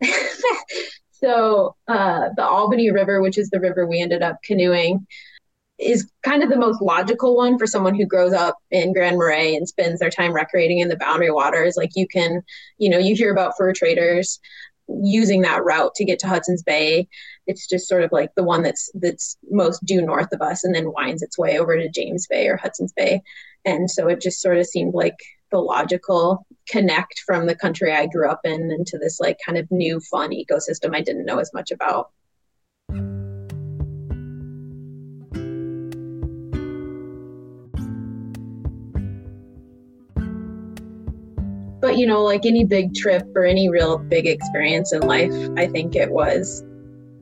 so 1.10 1.74
uh, 1.88 2.28
the 2.36 2.44
Albany 2.44 2.92
River, 2.92 3.20
which 3.20 3.38
is 3.38 3.50
the 3.50 3.60
river 3.60 3.86
we 3.86 4.00
ended 4.00 4.22
up 4.22 4.36
canoeing, 4.44 5.06
is 5.78 6.10
kind 6.22 6.42
of 6.42 6.50
the 6.50 6.58
most 6.58 6.82
logical 6.82 7.36
one 7.36 7.58
for 7.58 7.66
someone 7.66 7.94
who 7.94 8.04
grows 8.04 8.32
up 8.32 8.56
in 8.70 8.92
Grand 8.92 9.16
Marais 9.16 9.54
and 9.54 9.68
spends 9.68 10.00
their 10.00 10.10
time 10.10 10.32
recreating 10.32 10.80
in 10.80 10.88
the 10.88 10.96
boundary 10.96 11.30
waters. 11.30 11.76
Like 11.76 11.90
you 11.94 12.06
can, 12.06 12.42
you 12.78 12.90
know, 12.90 12.98
you 12.98 13.14
hear 13.14 13.32
about 13.32 13.54
fur 13.56 13.72
traders 13.72 14.40
using 14.88 15.42
that 15.42 15.64
route 15.64 15.94
to 15.94 16.04
get 16.04 16.18
to 16.20 16.28
Hudson's 16.28 16.62
Bay. 16.62 17.08
It's 17.46 17.68
just 17.68 17.86
sort 17.86 18.02
of 18.02 18.10
like 18.10 18.30
the 18.34 18.42
one 18.42 18.62
that's 18.62 18.90
that's 18.94 19.36
most 19.50 19.84
due 19.84 20.02
north 20.02 20.32
of 20.32 20.40
us 20.40 20.64
and 20.64 20.74
then 20.74 20.92
winds 20.92 21.22
its 21.22 21.38
way 21.38 21.58
over 21.58 21.76
to 21.76 21.88
James 21.88 22.26
Bay 22.26 22.48
or 22.48 22.56
Hudson's 22.56 22.92
Bay. 22.92 23.22
And 23.64 23.90
so 23.90 24.08
it 24.08 24.20
just 24.20 24.40
sort 24.40 24.58
of 24.58 24.66
seemed 24.66 24.94
like 24.94 25.16
the 25.50 25.58
logical 25.58 26.46
connect 26.68 27.22
from 27.26 27.46
the 27.46 27.54
country 27.54 27.92
I 27.92 28.06
grew 28.06 28.28
up 28.28 28.40
in 28.44 28.70
into 28.70 28.98
this 28.98 29.20
like 29.20 29.38
kind 29.44 29.58
of 29.58 29.70
new 29.70 30.00
fun 30.00 30.30
ecosystem 30.30 30.94
I 30.94 31.00
didn't 31.00 31.24
know 31.24 31.38
as 31.38 31.52
much 31.54 31.70
about. 31.70 32.10
But 41.88 41.96
you 41.96 42.06
know 42.06 42.22
like 42.22 42.44
any 42.44 42.64
big 42.64 42.94
trip 42.94 43.26
or 43.34 43.46
any 43.46 43.70
real 43.70 43.96
big 43.96 44.26
experience 44.26 44.92
in 44.92 45.00
life 45.00 45.32
i 45.56 45.66
think 45.66 45.96
it 45.96 46.10
was 46.10 46.62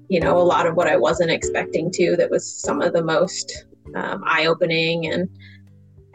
you 0.09 0.19
know 0.19 0.37
a 0.37 0.43
lot 0.43 0.67
of 0.67 0.75
what 0.75 0.89
i 0.89 0.97
wasn't 0.97 1.31
expecting 1.31 1.89
to 1.89 2.17
that 2.17 2.29
was 2.29 2.61
some 2.61 2.83
of 2.83 2.93
the 2.93 3.05
most 3.05 3.67
um, 3.95 4.25
eye-opening 4.27 5.07
and 5.07 5.29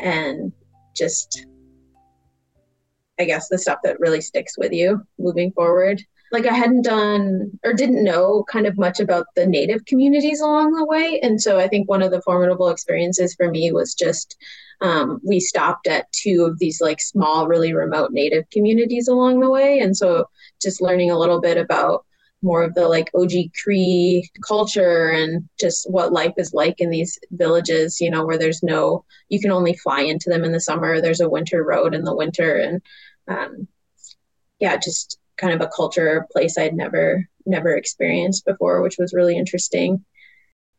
and 0.02 0.52
just 0.94 1.46
i 3.22 3.24
guess 3.24 3.48
the 3.48 3.58
stuff 3.58 3.80
that 3.86 4.02
really 4.02 4.20
sticks 4.20 4.58
with 4.58 4.74
you 4.74 5.02
moving 5.18 5.54
forward. 5.54 6.04
Like 6.34 6.46
i 6.46 6.54
hadn't 6.54 6.84
done 6.84 7.58
or 7.64 7.74
didn't 7.74 8.04
know 8.04 8.44
kind 8.50 8.68
of 8.68 8.78
much 8.78 9.00
about 9.00 9.28
the 9.38 9.48
native 9.48 9.86
communities 9.86 10.42
along 10.42 10.74
the 10.74 10.86
way. 10.86 11.22
And 11.24 11.42
so 11.42 11.58
i 11.58 11.70
think 11.70 11.90
one 11.90 12.02
of 12.02 12.12
the 12.12 12.22
formidable 12.22 12.70
experiences 12.70 13.34
for 13.34 13.50
me 13.50 13.72
was 13.72 13.94
just 13.94 14.36
um, 14.82 15.22
we 15.24 15.40
stopped 15.40 15.88
at 15.88 16.12
two 16.12 16.44
of 16.44 16.58
these 16.58 16.82
like 16.82 17.00
small, 17.00 17.48
really 17.48 17.74
remote 17.74 18.12
native 18.12 18.50
communities 18.50 19.08
along 19.08 19.40
the 19.40 19.50
way. 19.50 19.80
And 19.80 19.96
so 19.96 20.28
just 20.62 20.82
learning 20.82 21.12
a 21.12 21.18
little 21.18 21.40
bit 21.40 21.58
about 21.58 22.06
more 22.42 22.64
of 22.64 22.74
the 22.74 22.88
like 22.88 23.12
OG 23.14 23.32
Cree 23.64 24.28
culture 24.46 25.10
and 25.10 25.48
just 25.60 25.90
what 25.90 26.12
life 26.12 26.34
is 26.38 26.54
like 26.54 26.82
in 26.82 26.90
these 26.90 27.20
villages, 27.32 28.02
you 28.02 28.10
know, 28.10 28.26
where 28.26 28.40
there's 28.40 28.64
no, 28.64 29.06
you 29.30 29.40
can 29.40 29.52
only 29.52 29.76
fly 29.76 30.02
into 30.02 30.32
them 30.32 30.44
in 30.44 30.52
the 30.52 30.60
summer. 30.60 31.00
There's 31.00 31.22
a 31.22 31.30
winter 31.30 31.64
road 31.64 31.94
in 31.94 32.04
the 32.04 32.16
winter. 32.16 32.56
And 32.58 32.82
um, 33.28 33.68
yeah, 34.60 34.78
just 34.78 35.20
kind 35.38 35.54
of 35.54 35.62
a 35.62 35.72
culture 35.76 36.26
place 36.32 36.58
I'd 36.58 36.74
never, 36.74 37.28
never 37.46 37.76
experienced 37.76 38.46
before, 38.46 38.82
which 38.82 38.96
was 38.98 39.14
really 39.14 39.38
interesting. 39.38 40.04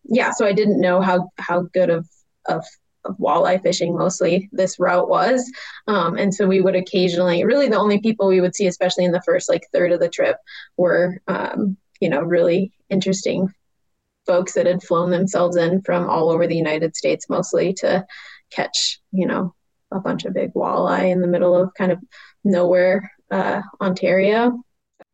Yeah. 0.02 0.32
So 0.32 0.44
I 0.44 0.52
didn't 0.52 0.80
know 0.80 1.00
how, 1.00 1.30
how 1.38 1.62
good 1.72 1.90
of, 1.90 2.08
of 2.48 2.64
of 3.04 3.16
walleye 3.18 3.62
fishing 3.62 3.96
mostly 3.96 4.48
this 4.52 4.78
route 4.78 5.08
was. 5.08 5.50
Um, 5.86 6.16
and 6.16 6.34
so 6.34 6.46
we 6.46 6.60
would 6.60 6.76
occasionally 6.76 7.44
really 7.44 7.68
the 7.68 7.78
only 7.78 8.00
people 8.00 8.28
we 8.28 8.40
would 8.40 8.54
see 8.54 8.66
especially 8.66 9.04
in 9.04 9.12
the 9.12 9.22
first 9.22 9.48
like 9.48 9.66
third 9.72 9.92
of 9.92 10.00
the 10.00 10.08
trip 10.08 10.36
were 10.76 11.20
um, 11.28 11.76
you 12.00 12.08
know 12.08 12.20
really 12.20 12.72
interesting 12.90 13.48
folks 14.26 14.52
that 14.54 14.66
had 14.66 14.82
flown 14.82 15.10
themselves 15.10 15.56
in 15.56 15.82
from 15.82 16.08
all 16.08 16.30
over 16.30 16.46
the 16.46 16.56
united 16.56 16.94
states 16.96 17.28
mostly 17.28 17.72
to 17.72 18.04
catch 18.50 19.00
you 19.10 19.26
know 19.26 19.54
a 19.92 20.00
bunch 20.00 20.24
of 20.24 20.34
big 20.34 20.52
walleye 20.54 21.10
in 21.10 21.20
the 21.20 21.26
middle 21.26 21.54
of 21.56 21.74
kind 21.74 21.92
of 21.92 21.98
nowhere 22.44 23.10
uh, 23.30 23.62
ontario. 23.80 24.62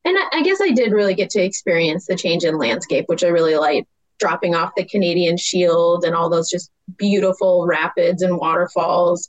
And 0.05 0.17
I, 0.19 0.39
I 0.39 0.43
guess 0.43 0.61
i 0.61 0.71
did 0.71 0.93
really 0.93 1.15
get 1.15 1.31
to 1.31 1.43
experience 1.43 2.07
the 2.07 2.17
change 2.17 2.45
in 2.45 2.59
landscape 2.59 3.05
which 3.09 3.25
i 3.25 3.29
really 3.29 3.57
liked 3.57 3.89
dropping 4.19 4.55
off 4.55 4.73
the 4.77 4.85
Canadian 4.85 5.37
Shield 5.37 6.05
and 6.05 6.15
all 6.15 6.29
those 6.29 6.51
just 6.51 6.71
beautiful 6.97 7.67
rapids 7.67 8.23
and 8.23 8.39
waterfalls. 8.39 9.29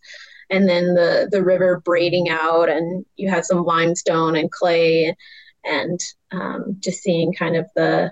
And 0.50 0.67
then 0.67 0.96
the, 0.96 1.29
the 1.31 1.43
river 1.43 1.81
braiding 1.86 2.29
out, 2.29 2.69
and 2.69 3.05
you 3.17 3.29
have 3.29 3.46
some 3.46 3.63
limestone 3.63 4.36
and 4.36 4.51
clay, 4.51 5.15
and 5.63 6.00
um, 6.31 6.77
just 6.79 7.03
seeing 7.03 7.34
kind 7.34 7.55
of 7.55 7.67
the 7.75 8.12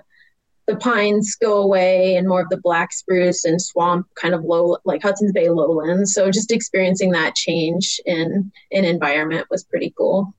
the 0.68 0.76
pines 0.76 1.34
go 1.34 1.62
away 1.62 2.14
and 2.16 2.28
more 2.28 2.42
of 2.42 2.48
the 2.50 2.60
black 2.60 2.92
spruce 2.92 3.46
and 3.46 3.60
swamp 3.60 4.06
kind 4.16 4.34
of 4.34 4.44
low 4.44 4.76
like 4.84 5.02
Hudson's 5.02 5.32
Bay 5.32 5.48
lowlands. 5.48 6.12
So 6.12 6.30
just 6.30 6.52
experiencing 6.52 7.10
that 7.12 7.34
change 7.34 7.98
in 8.04 8.52
in 8.70 8.84
environment 8.84 9.46
was 9.50 9.64
pretty 9.64 9.94
cool. 9.96 10.34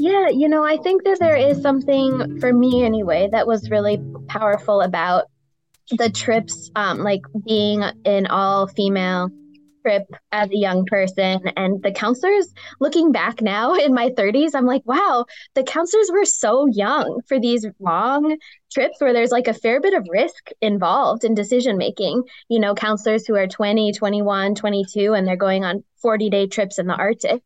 Yeah, 0.00 0.30
you 0.30 0.48
know, 0.48 0.64
I 0.64 0.78
think 0.78 1.04
that 1.04 1.18
there 1.20 1.36
is 1.36 1.60
something 1.60 2.40
for 2.40 2.54
me 2.54 2.84
anyway 2.84 3.28
that 3.32 3.46
was 3.46 3.70
really 3.70 4.00
powerful 4.28 4.80
about 4.80 5.26
the 5.90 6.08
trips, 6.08 6.70
um, 6.74 7.00
like 7.00 7.20
being 7.46 7.82
an 8.06 8.26
all 8.28 8.66
female 8.66 9.28
trip 9.82 10.06
as 10.32 10.50
a 10.50 10.56
young 10.56 10.86
person 10.86 11.40
and 11.56 11.82
the 11.82 11.92
counselors 11.92 12.52
looking 12.80 13.12
back 13.12 13.40
now 13.40 13.72
in 13.86 13.94
my 13.94 14.10
30s 14.10 14.50
i'm 14.54 14.66
like 14.66 14.82
wow 14.84 15.24
the 15.54 15.62
counselors 15.62 16.10
were 16.12 16.26
so 16.26 16.66
young 16.66 17.22
for 17.26 17.40
these 17.40 17.64
long 17.80 18.36
trips 18.70 19.00
where 19.00 19.14
there's 19.14 19.30
like 19.30 19.48
a 19.48 19.54
fair 19.54 19.80
bit 19.80 19.94
of 19.94 20.06
risk 20.10 20.50
involved 20.60 21.24
in 21.24 21.34
decision 21.34 21.78
making. 21.78 22.22
You 22.50 22.60
know 22.60 22.74
counselors 22.74 23.26
who 23.26 23.36
are 23.36 23.46
20 23.46 23.92
21 23.92 24.54
22 24.54 25.14
and 25.14 25.26
they're 25.26 25.36
going 25.36 25.64
on 25.64 25.82
40 26.02 26.28
day 26.28 26.46
trips 26.46 26.78
in 26.78 26.86
the 26.86 26.94
arctic 26.94 27.42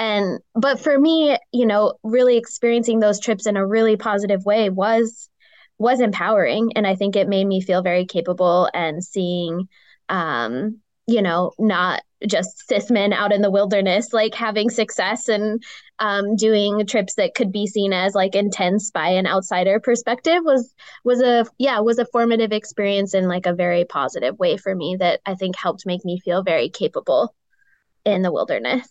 and 0.00 0.40
but 0.54 0.80
for 0.80 0.98
me 0.98 1.36
you 1.52 1.66
know 1.66 1.94
really 2.02 2.38
experiencing 2.38 2.98
those 2.98 3.20
trips 3.20 3.46
in 3.46 3.56
a 3.56 3.66
really 3.66 3.96
positive 3.96 4.44
way 4.44 4.70
was 4.70 5.28
was 5.78 6.00
empowering. 6.00 6.72
And 6.74 6.86
i 6.86 6.96
think 6.96 7.14
it 7.14 7.28
made 7.28 7.46
me 7.46 7.60
feel 7.60 7.82
very 7.82 8.06
capable 8.06 8.68
and 8.74 9.04
seeing 9.04 9.68
um 10.08 10.80
you 11.06 11.22
know 11.22 11.52
not 11.58 12.02
just 12.26 12.68
cis 12.68 12.90
men 12.90 13.12
out 13.12 13.32
in 13.32 13.42
the 13.42 13.50
wilderness 13.50 14.12
like 14.12 14.34
having 14.34 14.68
success 14.68 15.28
and 15.28 15.62
um, 15.98 16.36
doing 16.36 16.86
trips 16.86 17.14
that 17.14 17.34
could 17.34 17.52
be 17.52 17.66
seen 17.66 17.92
as 17.92 18.14
like 18.14 18.34
intense 18.34 18.90
by 18.90 19.08
an 19.08 19.26
outsider 19.26 19.80
perspective 19.80 20.40
was 20.44 20.74
was 21.04 21.20
a 21.22 21.46
yeah 21.58 21.80
was 21.80 21.98
a 21.98 22.06
formative 22.06 22.52
experience 22.52 23.14
in 23.14 23.28
like 23.28 23.46
a 23.46 23.54
very 23.54 23.84
positive 23.84 24.38
way 24.38 24.56
for 24.56 24.74
me 24.74 24.96
that 24.98 25.20
i 25.24 25.34
think 25.34 25.56
helped 25.56 25.86
make 25.86 26.04
me 26.04 26.20
feel 26.20 26.42
very 26.42 26.68
capable 26.68 27.34
in 28.04 28.22
the 28.22 28.32
wilderness 28.32 28.86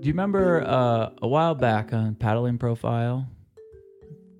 Do 0.00 0.06
you 0.06 0.12
remember 0.12 0.62
uh, 0.62 1.10
a 1.20 1.28
while 1.28 1.54
back 1.54 1.92
on 1.92 2.14
Paddling 2.14 2.56
Profile? 2.56 3.28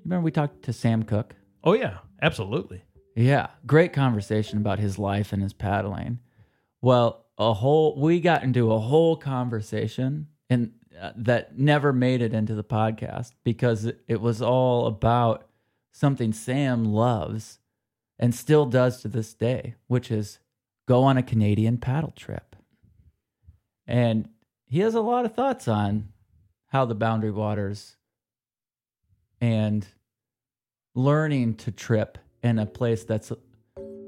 Remember 0.04 0.24
we 0.24 0.30
talked 0.30 0.62
to 0.62 0.72
Sam 0.72 1.02
Cook? 1.02 1.36
Oh 1.62 1.74
yeah, 1.74 1.98
absolutely. 2.22 2.82
Yeah, 3.14 3.48
great 3.66 3.92
conversation 3.92 4.56
about 4.56 4.78
his 4.78 4.98
life 4.98 5.34
and 5.34 5.42
his 5.42 5.52
paddling. 5.52 6.20
Well, 6.80 7.26
a 7.36 7.52
whole 7.52 8.00
we 8.00 8.20
got 8.20 8.42
into 8.42 8.72
a 8.72 8.78
whole 8.78 9.16
conversation 9.16 10.28
and 10.48 10.72
uh, 10.98 11.12
that 11.16 11.58
never 11.58 11.92
made 11.92 12.22
it 12.22 12.32
into 12.32 12.54
the 12.54 12.64
podcast 12.64 13.32
because 13.44 13.84
it, 13.84 14.00
it 14.08 14.22
was 14.22 14.40
all 14.40 14.86
about 14.86 15.46
something 15.92 16.32
Sam 16.32 16.86
loves 16.86 17.58
and 18.18 18.34
still 18.34 18.64
does 18.64 19.02
to 19.02 19.08
this 19.08 19.34
day, 19.34 19.74
which 19.86 20.10
is 20.10 20.39
go 20.90 21.04
on 21.04 21.16
a 21.16 21.22
Canadian 21.22 21.78
paddle 21.78 22.12
trip. 22.16 22.56
And 23.86 24.28
he 24.66 24.80
has 24.80 24.96
a 24.96 25.00
lot 25.00 25.24
of 25.24 25.36
thoughts 25.36 25.68
on 25.68 26.08
how 26.66 26.84
the 26.84 26.96
boundary 26.96 27.30
waters 27.30 27.94
and 29.40 29.86
learning 30.96 31.54
to 31.58 31.70
trip 31.70 32.18
in 32.42 32.58
a 32.58 32.66
place 32.66 33.04
that's 33.04 33.30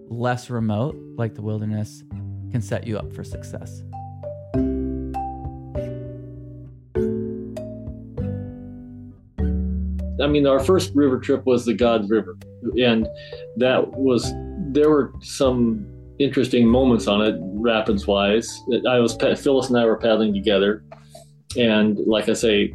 less 0.09 0.51
remote, 0.51 0.97
like 1.17 1.37
the 1.37 1.43
wilderness, 1.43 2.03
can 2.51 2.61
set 2.61 2.85
you 2.85 2.99
up 2.99 3.13
for 3.13 3.23
success. 3.23 3.85
I 10.21 10.27
mean, 10.27 10.49
our 10.49 10.59
first 10.59 10.93
river 10.97 11.21
trip 11.21 11.47
was 11.47 11.65
the 11.65 11.75
God's 11.75 12.11
River, 12.11 12.37
and 12.77 13.07
that 13.59 13.93
was 13.93 14.33
there 14.73 14.91
were 14.91 15.13
some 15.21 15.92
interesting 16.19 16.67
moments 16.67 17.07
on 17.07 17.23
it, 17.23 17.37
rapids 17.41 18.07
wise. 18.07 18.63
I 18.89 18.99
was 18.99 19.17
Phyllis 19.17 19.69
and 19.69 19.79
I 19.79 19.85
were 19.85 19.97
paddling 19.97 20.35
together, 20.35 20.85
and 21.57 21.99
like 21.99 22.29
I 22.29 22.35
say, 22.35 22.75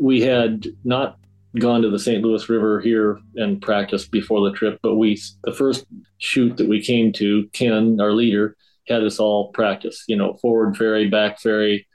we 0.00 0.20
had 0.20 0.66
not 0.84 1.18
gone 1.58 1.82
to 1.82 1.90
the 1.90 1.98
St. 1.98 2.22
Louis 2.22 2.48
River 2.48 2.80
here 2.80 3.18
and 3.36 3.60
practiced 3.60 4.10
before 4.10 4.48
the 4.48 4.56
trip, 4.56 4.78
but 4.82 4.96
we 4.96 5.20
the 5.44 5.52
first 5.52 5.84
shoot 6.18 6.56
that 6.56 6.68
we 6.68 6.82
came 6.82 7.12
to, 7.14 7.48
Ken, 7.52 8.00
our 8.00 8.12
leader, 8.12 8.56
had 8.88 9.04
us 9.04 9.18
all 9.18 9.52
practice. 9.52 10.04
You 10.08 10.16
know, 10.16 10.34
forward 10.34 10.76
ferry, 10.76 11.08
back 11.08 11.40
ferry, 11.40 11.86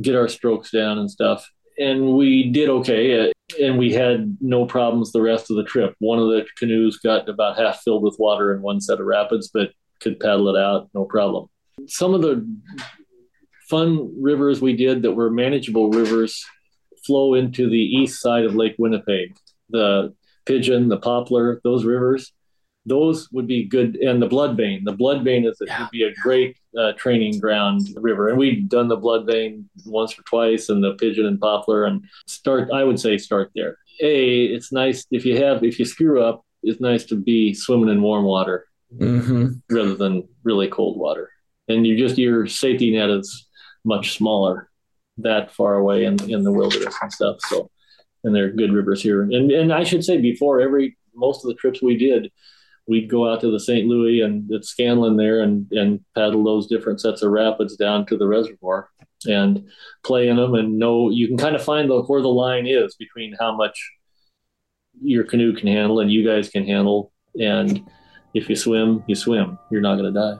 get 0.00 0.16
our 0.16 0.28
strokes 0.28 0.70
down 0.70 0.98
and 0.98 1.10
stuff, 1.10 1.48
and 1.78 2.14
we 2.14 2.50
did 2.50 2.68
okay. 2.68 3.28
Uh, 3.28 3.32
and 3.62 3.78
we 3.78 3.92
had 3.92 4.36
no 4.40 4.66
problems 4.66 5.12
the 5.12 5.22
rest 5.22 5.50
of 5.50 5.56
the 5.56 5.62
trip. 5.62 5.94
One 6.00 6.18
of 6.18 6.26
the 6.26 6.44
canoes 6.58 6.96
got 6.98 7.28
about 7.28 7.56
half 7.56 7.80
filled 7.82 8.02
with 8.02 8.16
water 8.18 8.52
in 8.52 8.60
one 8.60 8.80
set 8.80 8.98
of 8.98 9.06
rapids, 9.06 9.50
but 9.54 9.70
could 10.00 10.20
paddle 10.20 10.54
it 10.54 10.58
out, 10.58 10.88
no 10.94 11.04
problem. 11.04 11.48
Some 11.86 12.14
of 12.14 12.22
the 12.22 12.46
fun 13.68 14.14
rivers 14.20 14.60
we 14.60 14.76
did 14.76 15.02
that 15.02 15.12
were 15.12 15.30
manageable 15.30 15.90
rivers 15.90 16.44
flow 17.04 17.34
into 17.34 17.68
the 17.68 17.78
east 17.78 18.20
side 18.20 18.44
of 18.44 18.54
Lake 18.54 18.74
Winnipeg. 18.78 19.36
The 19.70 20.14
Pigeon, 20.44 20.88
the 20.88 20.98
Poplar, 20.98 21.60
those 21.64 21.84
rivers, 21.84 22.32
those 22.84 23.30
would 23.32 23.46
be 23.46 23.64
good. 23.64 23.96
And 23.96 24.22
the 24.22 24.28
Bloodvein, 24.28 24.84
the 24.84 24.92
Bloodvein 24.92 25.44
is 25.44 25.58
yeah. 25.60 25.80
would 25.80 25.90
be 25.90 26.04
a 26.04 26.14
great 26.14 26.56
uh, 26.78 26.92
training 26.92 27.40
ground 27.40 27.88
river. 27.96 28.28
And 28.28 28.38
we've 28.38 28.68
done 28.68 28.88
the 28.88 28.96
Bloodvein 28.96 29.64
once 29.84 30.18
or 30.18 30.22
twice, 30.22 30.68
and 30.68 30.82
the 30.82 30.94
Pigeon 30.94 31.26
and 31.26 31.40
Poplar. 31.40 31.84
And 31.84 32.04
start, 32.26 32.70
I 32.72 32.84
would 32.84 33.00
say, 33.00 33.18
start 33.18 33.50
there. 33.54 33.78
A, 34.00 34.44
it's 34.44 34.72
nice 34.72 35.06
if 35.10 35.24
you 35.24 35.42
have 35.42 35.64
if 35.64 35.78
you 35.78 35.84
screw 35.84 36.22
up, 36.22 36.44
it's 36.62 36.80
nice 36.80 37.04
to 37.06 37.16
be 37.16 37.54
swimming 37.54 37.88
in 37.88 38.02
warm 38.02 38.24
water 38.24 38.66
mm-hmm. 38.94 39.52
rather 39.70 39.94
than 39.94 40.28
really 40.44 40.68
cold 40.68 40.98
water. 40.98 41.30
And 41.68 41.86
you 41.86 41.96
just 41.96 42.18
your 42.18 42.46
safety 42.46 42.96
net 42.96 43.10
is 43.10 43.46
much 43.84 44.16
smaller 44.16 44.70
that 45.18 45.50
far 45.52 45.74
away 45.74 46.04
in 46.04 46.22
in 46.30 46.42
the 46.42 46.52
wilderness 46.52 46.94
and 47.02 47.12
stuff. 47.12 47.36
So, 47.48 47.70
and 48.24 48.34
there 48.34 48.46
are 48.46 48.50
good 48.50 48.72
rivers 48.72 49.02
here. 49.02 49.22
And 49.22 49.50
and 49.50 49.72
I 49.72 49.84
should 49.84 50.04
say 50.04 50.18
before 50.20 50.60
every 50.60 50.96
most 51.14 51.44
of 51.44 51.48
the 51.48 51.54
trips 51.54 51.82
we 51.82 51.96
did, 51.96 52.30
we'd 52.86 53.10
go 53.10 53.30
out 53.30 53.40
to 53.40 53.50
the 53.50 53.60
St. 53.60 53.86
Louis 53.86 54.20
and 54.20 54.50
at 54.52 54.64
Scanlon 54.64 55.16
there 55.16 55.40
and 55.40 55.70
and 55.72 56.00
paddle 56.14 56.44
those 56.44 56.66
different 56.66 57.00
sets 57.00 57.22
of 57.22 57.30
rapids 57.30 57.76
down 57.76 58.06
to 58.06 58.16
the 58.16 58.26
reservoir 58.26 58.90
and 59.26 59.66
play 60.04 60.28
in 60.28 60.36
them 60.36 60.54
and 60.54 60.78
know 60.78 61.10
you 61.10 61.26
can 61.26 61.38
kind 61.38 61.56
of 61.56 61.64
find 61.64 61.90
the, 61.90 62.02
where 62.02 62.22
the 62.22 62.28
line 62.28 62.66
is 62.66 62.94
between 62.96 63.34
how 63.40 63.56
much 63.56 63.92
your 65.00 65.24
canoe 65.24 65.54
can 65.54 65.66
handle 65.66 66.00
and 66.00 66.12
you 66.12 66.26
guys 66.26 66.48
can 66.48 66.64
handle 66.64 67.12
and 67.40 67.82
if 68.34 68.48
you 68.48 68.56
swim 68.56 69.02
you 69.06 69.14
swim 69.14 69.58
you're 69.70 69.80
not 69.80 69.96
going 69.96 70.12
to 70.12 70.18
die 70.18 70.38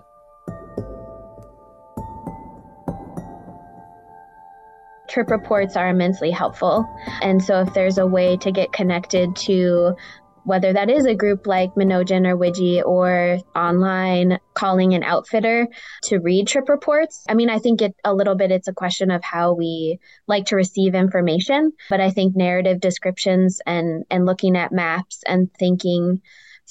trip 5.17 5.31
reports 5.31 5.77
are 5.77 5.89
immensely 5.89 6.31
helpful. 6.31 6.87
And 7.23 7.43
so 7.43 7.63
if 7.63 7.73
there's 7.73 7.97
a 7.97 8.07
way 8.07 8.37
to 8.37 8.53
get 8.53 8.75
connected 8.75 9.35
to 9.37 9.97
whether 10.45 10.75
that 10.75 10.91
is 10.91 11.07
a 11.07 11.15
group 11.15 11.47
like 11.47 11.75
Menogyn 11.75 12.27
or 12.27 12.37
Widji 12.37 12.85
or 12.85 13.39
online 13.57 14.39
calling 14.53 14.93
an 14.93 15.03
outfitter 15.03 15.67
to 16.05 16.19
read 16.19 16.47
trip 16.47 16.69
reports. 16.69 17.25
I 17.31 17.35
mean, 17.35 17.49
I 17.49 17.59
think 17.59 17.81
it 17.81 17.97
a 18.05 18.15
little 18.15 18.35
bit 18.35 18.53
it's 18.53 18.69
a 18.69 18.75
question 18.75 19.11
of 19.11 19.25
how 19.25 19.55
we 19.55 19.99
like 20.29 20.45
to 20.47 20.57
receive 20.57 20.95
information, 20.95 21.73
but 21.89 22.03
I 22.03 22.11
think 22.11 22.37
narrative 22.37 22.81
descriptions 22.81 23.61
and 23.67 24.05
and 24.11 24.27
looking 24.27 24.55
at 24.55 24.71
maps 24.71 25.23
and 25.27 25.53
thinking 25.59 26.21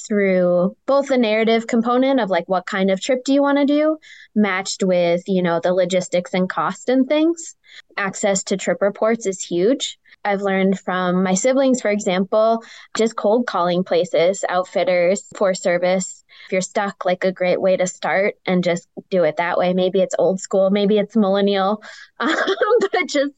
through 0.07 0.75
both 0.85 1.07
the 1.07 1.17
narrative 1.17 1.67
component 1.67 2.19
of 2.19 2.29
like 2.29 2.47
what 2.47 2.65
kind 2.65 2.91
of 2.91 3.01
trip 3.01 3.23
do 3.23 3.33
you 3.33 3.41
want 3.41 3.57
to 3.57 3.65
do 3.65 3.97
matched 4.35 4.83
with 4.83 5.23
you 5.27 5.41
know 5.41 5.59
the 5.59 5.73
logistics 5.73 6.33
and 6.33 6.49
cost 6.49 6.89
and 6.89 7.07
things 7.07 7.55
access 7.97 8.43
to 8.43 8.57
trip 8.57 8.81
reports 8.81 9.25
is 9.25 9.41
huge 9.41 9.97
I've 10.25 10.41
learned 10.41 10.79
from 10.79 11.21
my 11.21 11.35
siblings, 11.35 11.81
for 11.81 11.91
example, 11.91 12.63
just 12.97 13.15
cold 13.15 13.45
calling 13.45 13.83
places, 13.83 14.43
outfitters, 14.49 15.23
for 15.35 15.53
service. 15.53 16.23
If 16.47 16.51
you're 16.51 16.61
stuck, 16.61 17.05
like 17.05 17.23
a 17.23 17.31
great 17.31 17.61
way 17.61 17.77
to 17.77 17.85
start 17.85 18.33
and 18.45 18.63
just 18.63 18.87
do 19.11 19.23
it 19.23 19.37
that 19.37 19.57
way. 19.59 19.73
Maybe 19.73 20.01
it's 20.01 20.15
old 20.17 20.39
school, 20.39 20.71
maybe 20.71 20.97
it's 20.97 21.15
millennial, 21.15 21.83
but 22.19 23.07
just 23.07 23.33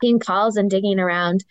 being 0.00 0.18
calls 0.18 0.56
and 0.56 0.70
digging 0.70 0.98
around. 0.98 1.44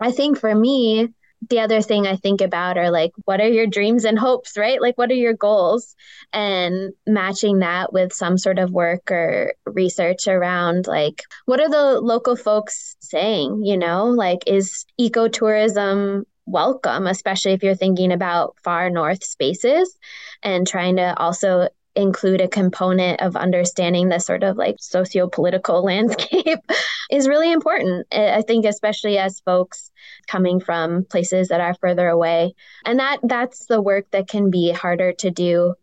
I 0.00 0.10
think 0.10 0.38
for 0.38 0.52
me, 0.52 1.14
the 1.48 1.60
other 1.60 1.80
thing 1.80 2.06
I 2.06 2.16
think 2.16 2.40
about 2.40 2.78
are 2.78 2.90
like, 2.90 3.12
what 3.24 3.40
are 3.40 3.48
your 3.48 3.66
dreams 3.66 4.04
and 4.04 4.18
hopes, 4.18 4.56
right? 4.56 4.80
Like, 4.80 4.98
what 4.98 5.10
are 5.10 5.14
your 5.14 5.34
goals? 5.34 5.94
And 6.32 6.92
matching 7.06 7.60
that 7.60 7.92
with 7.92 8.12
some 8.12 8.38
sort 8.38 8.58
of 8.58 8.72
work 8.72 9.10
or 9.10 9.54
research 9.64 10.26
around, 10.26 10.86
like, 10.86 11.22
what 11.46 11.60
are 11.60 11.70
the 11.70 12.00
local 12.00 12.36
folks 12.36 12.96
saying? 13.00 13.64
You 13.64 13.76
know, 13.76 14.06
like, 14.06 14.40
is 14.46 14.84
ecotourism 15.00 16.24
welcome, 16.46 17.06
especially 17.06 17.52
if 17.52 17.62
you're 17.62 17.74
thinking 17.74 18.10
about 18.10 18.56
far 18.64 18.90
north 18.90 19.22
spaces 19.22 19.96
and 20.42 20.66
trying 20.66 20.96
to 20.96 21.16
also 21.18 21.68
include 21.98 22.40
a 22.40 22.48
component 22.48 23.20
of 23.20 23.36
understanding 23.36 24.08
the 24.08 24.20
sort 24.20 24.42
of 24.42 24.56
like 24.56 24.76
socio-political 24.78 25.82
landscape 25.84 26.60
is 27.10 27.28
really 27.28 27.52
important. 27.52 28.06
I 28.12 28.42
think 28.42 28.64
especially 28.64 29.18
as 29.18 29.40
folks 29.40 29.90
coming 30.26 30.60
from 30.60 31.04
places 31.04 31.48
that 31.48 31.60
are 31.60 31.74
further 31.74 32.08
away. 32.08 32.54
And 32.84 33.00
that 33.00 33.18
that's 33.22 33.66
the 33.66 33.82
work 33.82 34.06
that 34.12 34.28
can 34.28 34.50
be 34.50 34.70
harder 34.70 35.12
to 35.14 35.30
do 35.30 35.74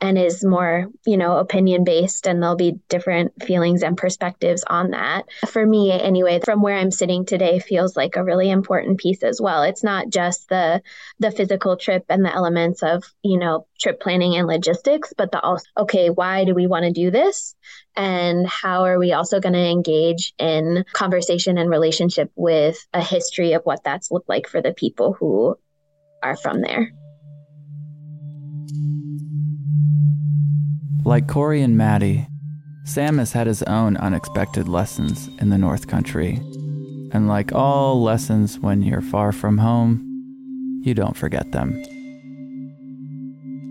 and 0.00 0.16
is 0.16 0.44
more, 0.44 0.86
you 1.06 1.16
know, 1.16 1.38
opinion 1.38 1.82
based 1.82 2.26
and 2.26 2.40
there'll 2.40 2.56
be 2.56 2.78
different 2.88 3.42
feelings 3.42 3.82
and 3.82 3.96
perspectives 3.96 4.62
on 4.68 4.90
that. 4.90 5.24
For 5.48 5.64
me 5.64 5.90
anyway, 5.90 6.40
from 6.44 6.62
where 6.62 6.76
I'm 6.76 6.92
sitting 6.92 7.24
today 7.24 7.58
feels 7.58 7.96
like 7.96 8.14
a 8.16 8.22
really 8.22 8.48
important 8.48 8.98
piece 8.98 9.22
as 9.24 9.40
well. 9.40 9.64
It's 9.64 9.82
not 9.82 10.08
just 10.08 10.48
the 10.48 10.82
the 11.18 11.32
physical 11.32 11.76
trip 11.76 12.04
and 12.08 12.24
the 12.24 12.32
elements 12.32 12.82
of, 12.82 13.04
you 13.22 13.38
know, 13.38 13.66
trip 13.80 14.00
planning 14.00 14.36
and 14.36 14.46
logistics, 14.46 15.12
but 15.16 15.32
the 15.32 15.40
also 15.40 15.66
okay, 15.76 16.10
why 16.10 16.44
do 16.44 16.54
we 16.54 16.68
want 16.68 16.84
to 16.84 16.92
do 16.92 17.10
this? 17.10 17.56
And 17.96 18.46
how 18.46 18.84
are 18.84 18.98
we 18.98 19.12
also 19.12 19.40
going 19.40 19.54
to 19.54 19.70
engage 19.70 20.32
in 20.38 20.84
conversation 20.92 21.58
and 21.58 21.68
relationship 21.68 22.30
with 22.36 22.86
a 22.94 23.02
history 23.02 23.54
of 23.54 23.62
what 23.64 23.82
that's 23.82 24.12
looked 24.12 24.28
like 24.28 24.46
for 24.46 24.62
the 24.62 24.72
people 24.72 25.14
who 25.14 25.56
are 26.22 26.36
from 26.36 26.60
there? 26.60 26.92
Like 31.04 31.26
Cory 31.26 31.62
and 31.62 31.76
Maddy, 31.76 32.26
Sam 32.84 33.18
has 33.18 33.32
had 33.32 33.46
his 33.46 33.62
own 33.64 33.96
unexpected 33.96 34.68
lessons 34.68 35.28
in 35.40 35.50
the 35.50 35.58
North 35.58 35.86
Country. 35.86 36.40
And 37.12 37.28
like 37.28 37.52
all 37.52 38.02
lessons 38.02 38.58
when 38.58 38.82
you're 38.82 39.00
far 39.00 39.32
from 39.32 39.58
home, 39.58 40.04
you 40.82 40.94
don't 40.94 41.16
forget 41.16 41.52
them. 41.52 41.72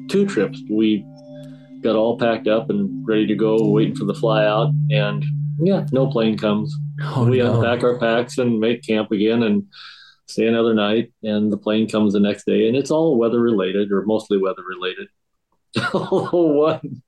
Two 0.10 0.26
trips. 0.26 0.62
We 0.70 1.06
got 1.82 1.96
all 1.96 2.18
packed 2.18 2.48
up 2.48 2.70
and 2.70 3.08
ready 3.08 3.28
to 3.28 3.36
go, 3.36 3.58
waiting 3.72 3.96
for 3.96 4.06
the 4.06 4.16
fly 4.16 4.46
out. 4.46 4.72
And 4.90 5.24
yeah, 5.60 5.86
no 5.92 6.08
plane 6.08 6.38
comes. 6.38 6.76
Oh, 7.04 7.28
we 7.30 7.40
no. 7.40 7.62
unpack 7.62 7.84
our 7.84 8.00
packs 8.00 8.38
and 8.38 8.60
make 8.60 8.84
camp 8.84 9.12
again 9.12 9.44
and 9.44 9.64
stay 10.28 10.48
another 10.48 10.74
night. 10.74 11.12
And 11.24 11.52
the 11.52 11.58
plane 11.58 11.88
comes 11.88 12.14
the 12.14 12.20
next 12.20 12.46
day. 12.46 12.68
And 12.68 12.76
it's 12.76 12.92
all 12.92 13.18
weather 13.18 13.40
related 13.40 13.92
or 13.92 14.04
mostly 14.06 14.38
weather 14.40 14.64
related. 14.68 15.08
one, 15.92 17.02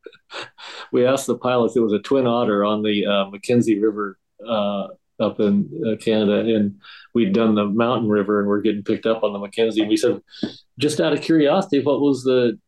we 0.91 1.05
asked 1.05 1.27
the 1.27 1.37
pilots. 1.37 1.75
It 1.75 1.81
was 1.81 1.93
a 1.93 1.99
twin 1.99 2.27
otter 2.27 2.63
on 2.63 2.83
the 2.83 3.05
uh, 3.05 3.29
Mackenzie 3.29 3.79
River 3.79 4.17
uh, 4.47 4.87
up 5.19 5.39
in 5.39 5.69
uh, 5.85 5.95
Canada, 6.03 6.55
and 6.55 6.79
we'd 7.13 7.33
done 7.33 7.55
the 7.55 7.65
Mountain 7.65 8.09
River, 8.09 8.39
and 8.39 8.47
we're 8.47 8.61
getting 8.61 8.83
picked 8.83 9.05
up 9.05 9.23
on 9.23 9.33
the 9.33 9.39
Mackenzie. 9.39 9.81
And 9.81 9.89
we 9.89 9.97
said, 9.97 10.21
just 10.77 10.99
out 10.99 11.13
of 11.13 11.21
curiosity, 11.21 11.81
what 11.81 12.01
was 12.01 12.23
the? 12.23 12.59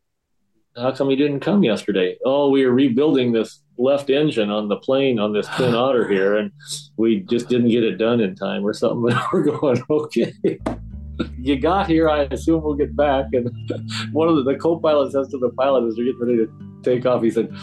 How 0.77 0.93
come 0.93 1.10
you 1.10 1.17
didn't 1.17 1.41
come 1.41 1.63
yesterday? 1.63 2.17
Oh, 2.25 2.49
we 2.49 2.63
are 2.63 2.71
rebuilding 2.71 3.34
this 3.34 3.62
left 3.77 4.10
engine 4.10 4.49
on 4.49 4.69
the 4.69 4.77
plane 4.77 5.19
on 5.19 5.34
this 5.34 5.47
Twin 5.47 5.75
Otter 5.75 6.08
here, 6.08 6.38
and 6.38 6.51
we 6.97 7.21
just 7.21 7.49
didn't 7.49 7.69
get 7.69 7.84
it 7.84 7.97
done 7.97 8.21
in 8.21 8.36
time 8.36 8.65
or 8.65 8.73
something. 8.73 9.01
But 9.01 9.21
we're 9.34 9.43
going 9.43 9.84
okay. 9.89 10.34
You 11.38 11.60
got 11.60 11.88
here. 11.88 12.10
I 12.10 12.24
assume 12.32 12.63
we'll 12.63 12.76
get 12.76 12.95
back. 12.95 13.26
And 13.34 13.50
one 14.12 14.28
of 14.28 14.36
the, 14.38 14.43
the 14.43 14.56
co-pilot 14.58 15.12
says 15.12 15.28
to 15.30 15.38
the 15.38 15.50
pilot 15.50 15.88
as 15.88 15.95
they're 15.95 16.06
getting 16.06 16.19
ready 16.19 16.38
to 16.38 16.52
take 16.84 17.06
off, 17.06 17.21
he 17.24 17.32
said, 17.32 17.54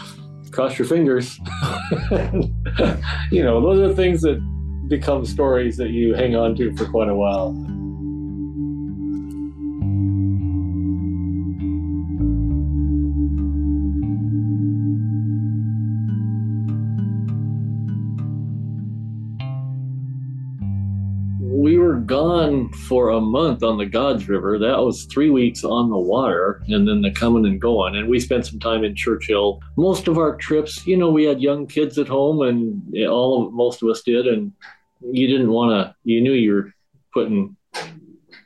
"Cross 0.51 0.77
your 0.77 0.87
fingers." 0.87 1.37
you 3.31 3.43
know, 3.43 3.61
those 3.61 3.79
are 3.79 3.93
things 3.93 4.21
that 4.21 4.39
become 4.87 5.25
stories 5.25 5.77
that 5.77 5.89
you 5.89 6.13
hang 6.15 6.35
on 6.35 6.55
to 6.55 6.75
for 6.75 6.85
quite 6.85 7.09
a 7.09 7.15
while. 7.15 7.53
Gone 22.19 22.69
for 22.73 23.11
a 23.11 23.21
month 23.21 23.63
on 23.63 23.77
the 23.77 23.85
Gods 23.85 24.27
River. 24.27 24.59
That 24.59 24.79
was 24.79 25.05
three 25.05 25.29
weeks 25.29 25.63
on 25.63 25.89
the 25.89 25.97
water 25.97 26.61
and 26.67 26.85
then 26.85 27.01
the 27.01 27.11
coming 27.11 27.45
and 27.45 27.61
going. 27.61 27.95
And 27.95 28.09
we 28.09 28.19
spent 28.19 28.45
some 28.45 28.59
time 28.59 28.83
in 28.83 28.93
Churchill. 28.93 29.61
Most 29.77 30.09
of 30.09 30.17
our 30.17 30.35
trips, 30.35 30.85
you 30.85 30.97
know, 30.97 31.11
we 31.11 31.23
had 31.23 31.41
young 31.41 31.65
kids 31.65 31.97
at 31.97 32.09
home 32.09 32.41
and 32.41 33.07
all 33.07 33.47
of 33.47 33.53
most 33.53 33.81
of 33.81 33.87
us 33.87 34.01
did. 34.01 34.27
And 34.27 34.51
you 35.01 35.27
didn't 35.27 35.49
want 35.49 35.71
to, 35.71 35.95
you 36.03 36.19
knew 36.19 36.33
you 36.33 36.53
were 36.55 36.73
putting 37.13 37.55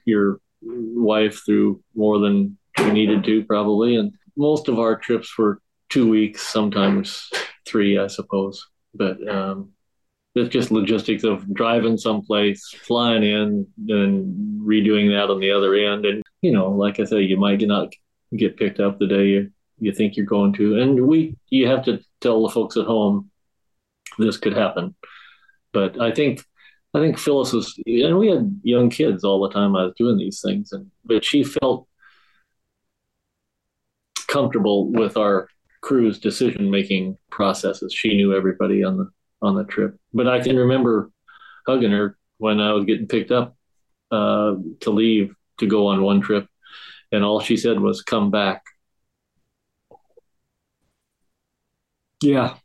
your 0.06 0.40
wife 0.62 1.42
through 1.44 1.82
more 1.96 2.20
than 2.20 2.56
you 2.78 2.94
needed 2.94 3.24
to, 3.24 3.44
probably. 3.46 3.96
And 3.96 4.14
most 4.38 4.68
of 4.68 4.78
our 4.78 4.96
trips 4.96 5.36
were 5.36 5.60
two 5.90 6.08
weeks, 6.08 6.44
sometimes 6.48 7.28
three, 7.66 7.98
I 7.98 8.06
suppose. 8.06 8.68
But 8.94 9.28
um, 9.28 9.72
it's 10.36 10.50
just 10.50 10.72
logistics 10.72 11.24
of 11.24 11.52
driving 11.54 11.98
someplace, 11.98 12.68
flying 12.82 13.24
in, 13.24 13.68
and 13.88 14.62
redoing 14.62 15.10
that 15.12 15.32
on 15.32 15.40
the 15.40 15.52
other 15.52 15.76
end. 15.76 16.06
And 16.06 16.24
you 16.42 16.52
know, 16.52 16.72
like 16.72 17.00
I 17.00 17.06
said, 17.06 17.24
you 17.24 17.38
might 17.38 17.62
not 17.62 17.94
get 18.36 18.58
picked 18.58 18.80
up 18.80 19.00
the 19.00 19.08
day 19.08 19.28
you, 19.28 19.52
you 19.80 19.92
think 19.92 20.16
you're 20.16 20.26
going 20.26 20.54
to. 20.54 20.80
And 20.80 21.08
we, 21.08 21.36
you 21.50 21.68
have 21.68 21.86
to 21.86 22.00
tell 22.22 22.44
the 22.44 22.54
folks 22.54 22.78
at 22.78 22.86
home 22.86 23.30
this 24.18 24.38
could 24.38 24.56
happen. 24.56 24.96
But 25.72 26.00
I 26.00 26.12
think, 26.12 26.44
I 26.94 27.00
think 27.00 27.18
Phyllis 27.18 27.54
was, 27.54 27.78
and 27.86 28.18
we 28.18 28.28
had 28.28 28.60
young 28.64 28.90
kids 28.90 29.24
all 29.24 29.42
the 29.42 29.54
time 29.54 29.76
I 29.76 29.86
was 29.86 29.94
doing 29.98 30.18
these 30.18 30.42
things, 30.42 30.72
and 30.72 30.92
but 31.04 31.26
she 31.26 31.44
felt 31.44 31.88
comfortable 34.28 34.92
with 34.92 35.18
our 35.18 35.48
crew's 35.82 36.20
decision 36.20 36.70
making 36.70 37.18
processes. 37.30 37.94
She 37.94 38.16
knew 38.16 38.36
everybody 38.36 38.84
on 38.84 38.98
the 38.98 39.10
on 39.44 39.56
the 39.56 39.64
trip. 39.66 39.98
But 40.14 40.28
I 40.28 40.42
can 40.42 40.58
remember 40.58 41.12
hugging 41.68 41.92
her 41.92 42.18
when 42.38 42.60
I 42.60 42.74
was 42.74 42.86
getting 42.86 43.08
picked 43.08 43.32
up 43.32 43.56
uh, 44.12 44.56
to 44.82 44.90
leave 44.90 45.36
to 45.60 45.68
go 45.68 45.88
on 45.88 46.02
one 46.02 46.22
trip, 46.22 46.48
and 47.12 47.24
all 47.24 47.40
she 47.40 47.58
said 47.58 47.80
was, 47.80 48.02
"Come 48.02 48.32
back." 48.32 48.64
Yeah, 52.22 52.56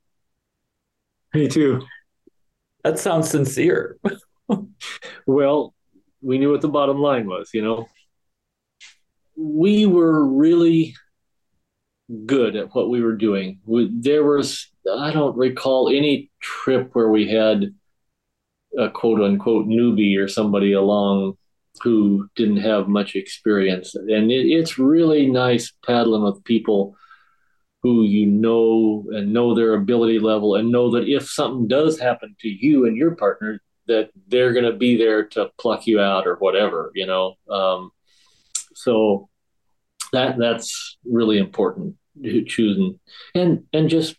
me 1.35 1.49
too. 1.49 1.83
That 2.85 2.99
sounds 2.99 3.29
sincere. 3.29 3.99
well, 5.27 5.75
we 6.21 6.38
knew 6.38 6.51
what 6.51 6.61
the 6.61 6.69
bottom 6.69 6.99
line 6.99 7.27
was, 7.27 7.51
you 7.53 7.62
know. 7.62 7.88
We 9.37 9.87
were 9.87 10.25
really 10.25 10.95
good 12.27 12.57
at 12.57 12.75
what 12.75 12.88
we 12.88 13.03
were 13.03 13.17
doing. 13.17 13.61
We, 13.67 13.91
there 13.93 14.25
was, 14.25 14.71
I 14.96 15.12
don't 15.12 15.37
recall 15.37 15.88
any 15.88 16.31
trip 16.40 16.90
where 16.92 17.09
we 17.09 17.29
had 17.29 17.74
a 18.79 18.90
quote 18.90 19.20
unquote 19.20 19.66
newbie 19.66 20.18
or 20.18 20.29
somebody 20.29 20.72
along 20.72 21.37
who 21.83 22.29
didn't 22.35 22.59
have 22.59 22.88
much 22.88 23.14
experience. 23.14 23.94
And 23.94 24.31
it, 24.31 24.46
it's 24.46 24.79
really 24.79 25.27
nice 25.27 25.72
paddling 25.87 26.22
with 26.22 26.44
people 26.44 26.96
who 27.83 28.03
you 28.03 28.27
know 28.27 29.05
and 29.12 29.33
know 29.33 29.55
their 29.55 29.74
ability 29.74 30.18
level 30.18 30.57
and 30.57 30.72
know 30.72 30.90
that 30.90 31.09
if 31.09 31.29
something 31.29 31.68
does 31.68 31.98
happen 31.98 32.35
to 32.40 32.48
you 32.48 32.87
and 32.87 32.96
your 32.96 33.14
partner, 33.14 33.61
that 33.87 34.11
they're 34.27 34.53
going 34.53 34.64
to 34.64 34.77
be 34.77 34.96
there 34.96 35.24
to 35.24 35.51
pluck 35.59 35.87
you 35.87 36.01
out 36.01 36.27
or 36.27 36.37
whatever, 36.37 36.90
you 36.94 37.07
know. 37.07 37.35
Um, 37.48 37.90
so 38.74 39.29
that 40.12 40.38
that's 40.38 40.98
really 41.05 41.38
important 41.38 41.94
choosing 42.46 42.98
and 43.35 43.64
and 43.72 43.88
just 43.88 44.16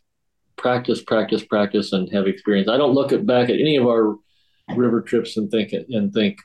practice 0.60 1.02
practice 1.02 1.44
practice 1.44 1.94
and 1.94 2.12
have 2.12 2.28
experience. 2.28 2.70
I 2.70 2.78
don't 2.78 2.94
look 2.94 3.12
at 3.12 3.26
back 3.26 3.50
at 3.50 3.56
any 3.56 3.78
of 3.78 3.88
our 3.88 4.16
river 4.76 5.02
trips 5.02 5.38
and 5.38 5.50
think 5.50 5.74
and 5.74 6.14
think 6.14 6.38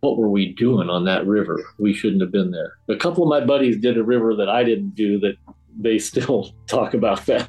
what 0.00 0.18
were 0.18 0.28
we 0.28 0.52
doing 0.52 0.90
on 0.90 1.06
that 1.06 1.26
river? 1.26 1.64
We 1.78 1.94
shouldn't 1.94 2.20
have 2.20 2.30
been 2.30 2.50
there. 2.50 2.74
A 2.88 2.96
couple 2.96 3.22
of 3.22 3.30
my 3.30 3.44
buddies 3.46 3.80
did 3.80 3.96
a 3.96 4.04
river 4.04 4.36
that 4.36 4.48
i 4.48 4.62
didn't 4.62 4.94
do 4.94 5.18
that 5.20 5.36
they 5.76 5.98
still 6.10 6.52
talk 6.66 6.94
about 6.94 7.24
that. 7.26 7.48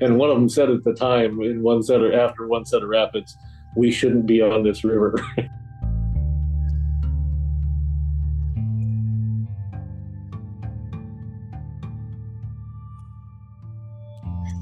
And 0.00 0.18
one 0.18 0.30
of 0.30 0.36
them 0.36 0.48
said 0.48 0.70
at 0.70 0.84
the 0.84 0.94
time 0.94 1.40
in 1.40 1.62
one 1.62 1.82
set 1.82 2.00
of 2.00 2.12
after 2.12 2.46
one 2.46 2.64
set 2.64 2.82
of 2.82 2.88
rapids 2.88 3.34
we 3.76 3.90
shouldn't 3.90 4.26
be 4.26 4.40
on 4.40 4.62
this 4.62 4.84
river 4.84 5.16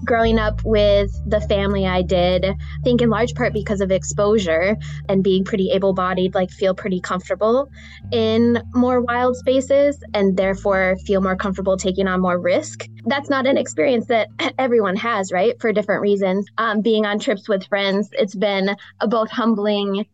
growing 0.05 0.39
up 0.39 0.61
with 0.65 1.11
the 1.27 1.41
family 1.43 1.87
I 1.87 2.03
did, 2.03 2.45
I 2.45 2.57
think 2.85 3.03
in 3.03 3.11
large 3.11 3.35
part 3.35 3.53
because 3.53 3.81
of 3.81 3.91
exposure 3.91 4.77
and 5.09 5.23
being 5.23 5.45
pretty 5.45 5.71
able 5.71 5.93
bodied, 5.93 6.35
like 6.35 6.51
feel 6.51 6.75
pretty 6.75 7.01
comfortable 7.01 7.71
in 8.11 8.63
more 8.75 9.01
wild 9.01 9.37
spaces 9.37 10.03
and 10.15 10.37
therefore 10.37 10.97
feel 11.07 11.21
more 11.21 11.37
comfortable 11.37 11.77
taking 11.77 12.09
on 12.09 12.21
more 12.21 12.39
risk. 12.39 12.89
That's 13.05 13.31
not 13.31 13.47
an 13.47 13.57
experience 13.57 14.07
that 14.07 14.29
everyone 14.59 14.97
has, 14.97 15.33
right? 15.33 15.61
For 15.61 15.73
different 15.73 16.03
reasons. 16.03 16.47
Um, 16.59 16.81
being 16.81 17.07
on 17.07 17.19
trips 17.19 17.49
with 17.49 17.67
friends, 17.67 18.09
it's 18.13 18.35
been 18.35 18.75
a 19.01 19.09
both 19.09 19.31
humbling 19.31 20.07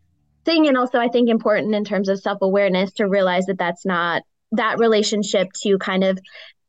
thing 0.45 0.67
and 0.67 0.79
also 0.79 0.99
I 0.99 1.09
think 1.09 1.29
important 1.29 1.75
in 1.75 1.85
terms 1.85 2.09
of 2.09 2.21
self 2.21 2.39
awareness 2.41 2.93
to 2.93 3.07
realize 3.07 3.47
that 3.47 3.59
that's 3.59 3.85
not 3.85 4.23
that 4.53 4.79
relationship 4.79 5.53
to 5.63 5.77
kind 5.79 6.05
of 6.05 6.19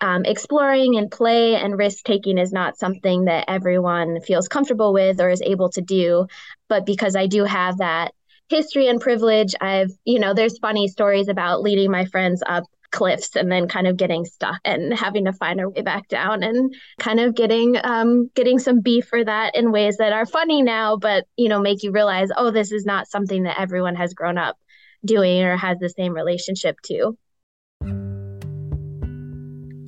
um, 0.01 0.25
exploring 0.25 0.97
and 0.97 1.11
play 1.11 1.55
and 1.55 1.77
risk 1.77 2.03
taking 2.03 2.37
is 2.37 2.51
not 2.51 2.77
something 2.77 3.25
that 3.25 3.45
everyone 3.47 4.21
feels 4.21 4.47
comfortable 4.47 4.93
with 4.93 5.19
or 5.19 5.29
is 5.29 5.41
able 5.41 5.69
to 5.71 5.81
do. 5.81 6.27
But 6.67 6.85
because 6.85 7.15
I 7.15 7.27
do 7.27 7.43
have 7.43 7.79
that 7.79 8.13
history 8.47 8.87
and 8.87 9.01
privilege, 9.01 9.55
I've, 9.59 9.91
you 10.05 10.19
know, 10.19 10.33
there's 10.33 10.57
funny 10.59 10.87
stories 10.87 11.27
about 11.27 11.61
leading 11.61 11.91
my 11.91 12.05
friends 12.05 12.41
up 12.45 12.63
cliffs 12.91 13.35
and 13.35 13.51
then 13.51 13.67
kind 13.67 13.87
of 13.87 13.97
getting 13.97 14.25
stuck 14.25 14.59
and 14.65 14.93
having 14.93 15.25
to 15.25 15.33
find 15.33 15.59
our 15.59 15.69
way 15.69 15.81
back 15.81 16.07
down 16.07 16.41
and 16.43 16.73
kind 16.99 17.19
of 17.19 17.35
getting 17.35 17.75
um, 17.83 18.29
getting 18.33 18.57
some 18.59 18.81
beef 18.81 19.05
for 19.05 19.23
that 19.23 19.55
in 19.55 19.71
ways 19.71 19.97
that 19.97 20.11
are 20.11 20.25
funny 20.25 20.63
now 20.63 20.97
but 20.97 21.25
you 21.37 21.49
know 21.49 21.59
make 21.59 21.83
you 21.83 21.91
realize 21.91 22.29
oh 22.35 22.49
this 22.49 22.71
is 22.71 22.85
not 22.85 23.07
something 23.07 23.43
that 23.43 23.59
everyone 23.59 23.95
has 23.95 24.15
grown 24.15 24.39
up 24.39 24.57
doing 25.05 25.43
or 25.43 25.55
has 25.55 25.77
the 25.77 25.89
same 25.89 26.13
relationship 26.13 26.77
to 26.83 27.15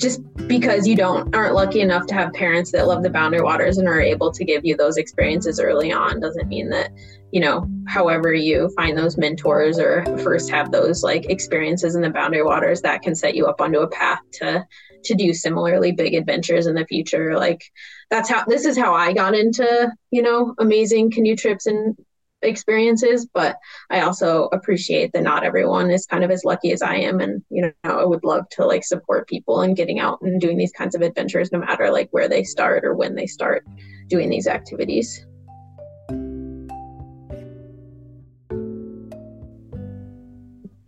just 0.01 0.21
because 0.47 0.87
you 0.87 0.95
don't 0.95 1.33
aren't 1.35 1.53
lucky 1.53 1.81
enough 1.81 2.07
to 2.07 2.15
have 2.15 2.33
parents 2.33 2.71
that 2.71 2.87
love 2.87 3.03
the 3.03 3.09
boundary 3.09 3.41
waters 3.41 3.77
and 3.77 3.87
are 3.87 4.01
able 4.01 4.31
to 4.31 4.43
give 4.43 4.65
you 4.65 4.75
those 4.75 4.97
experiences 4.97 5.59
early 5.59 5.91
on 5.91 6.19
doesn't 6.19 6.47
mean 6.47 6.69
that 6.69 6.89
you 7.31 7.39
know 7.39 7.69
however 7.87 8.33
you 8.33 8.69
find 8.75 8.97
those 8.97 9.17
mentors 9.17 9.77
or 9.77 10.03
first 10.17 10.49
have 10.49 10.71
those 10.71 11.03
like 11.03 11.29
experiences 11.29 11.95
in 11.95 12.01
the 12.01 12.09
boundary 12.09 12.43
waters 12.43 12.81
that 12.81 13.01
can 13.01 13.13
set 13.13 13.35
you 13.35 13.45
up 13.45 13.61
onto 13.61 13.79
a 13.79 13.87
path 13.87 14.19
to 14.31 14.65
to 15.03 15.15
do 15.15 15.33
similarly 15.33 15.91
big 15.91 16.13
adventures 16.13 16.67
in 16.67 16.75
the 16.75 16.85
future. 16.85 17.35
Like 17.35 17.63
that's 18.11 18.29
how 18.29 18.43
this 18.45 18.65
is 18.65 18.77
how 18.77 18.93
i 18.93 19.13
got 19.13 19.33
into 19.33 19.91
you 20.11 20.21
know 20.21 20.53
amazing 20.59 21.09
canoe 21.09 21.35
trips 21.35 21.65
and 21.65 21.95
experiences 22.43 23.27
but 23.33 23.57
i 23.89 24.01
also 24.01 24.45
appreciate 24.51 25.11
that 25.13 25.23
not 25.23 25.43
everyone 25.43 25.91
is 25.91 26.05
kind 26.05 26.23
of 26.23 26.31
as 26.31 26.43
lucky 26.43 26.71
as 26.71 26.81
i 26.81 26.95
am. 26.95 27.19
And 27.19 27.43
you 27.49 27.61
know 27.61 27.71
i 27.83 28.05
would 28.05 28.23
love 28.23 28.47
to 28.51 28.65
like 28.65 28.83
support 28.83 29.27
people 29.27 29.61
in 29.61 29.73
getting 29.73 29.99
out 29.99 30.19
and 30.21 30.41
doing 30.41 30.57
these 30.57 30.71
kinds 30.71 30.95
of 30.95 31.01
adventures 31.01 31.51
no 31.51 31.59
matter 31.59 31.91
like 31.91 32.09
where 32.11 32.27
they 32.27 32.43
start 32.43 32.83
or 32.85 32.95
when 32.95 33.15
they 33.15 33.27
start 33.27 33.65
doing 34.07 34.29
these 34.29 34.47
activities. 34.47 35.25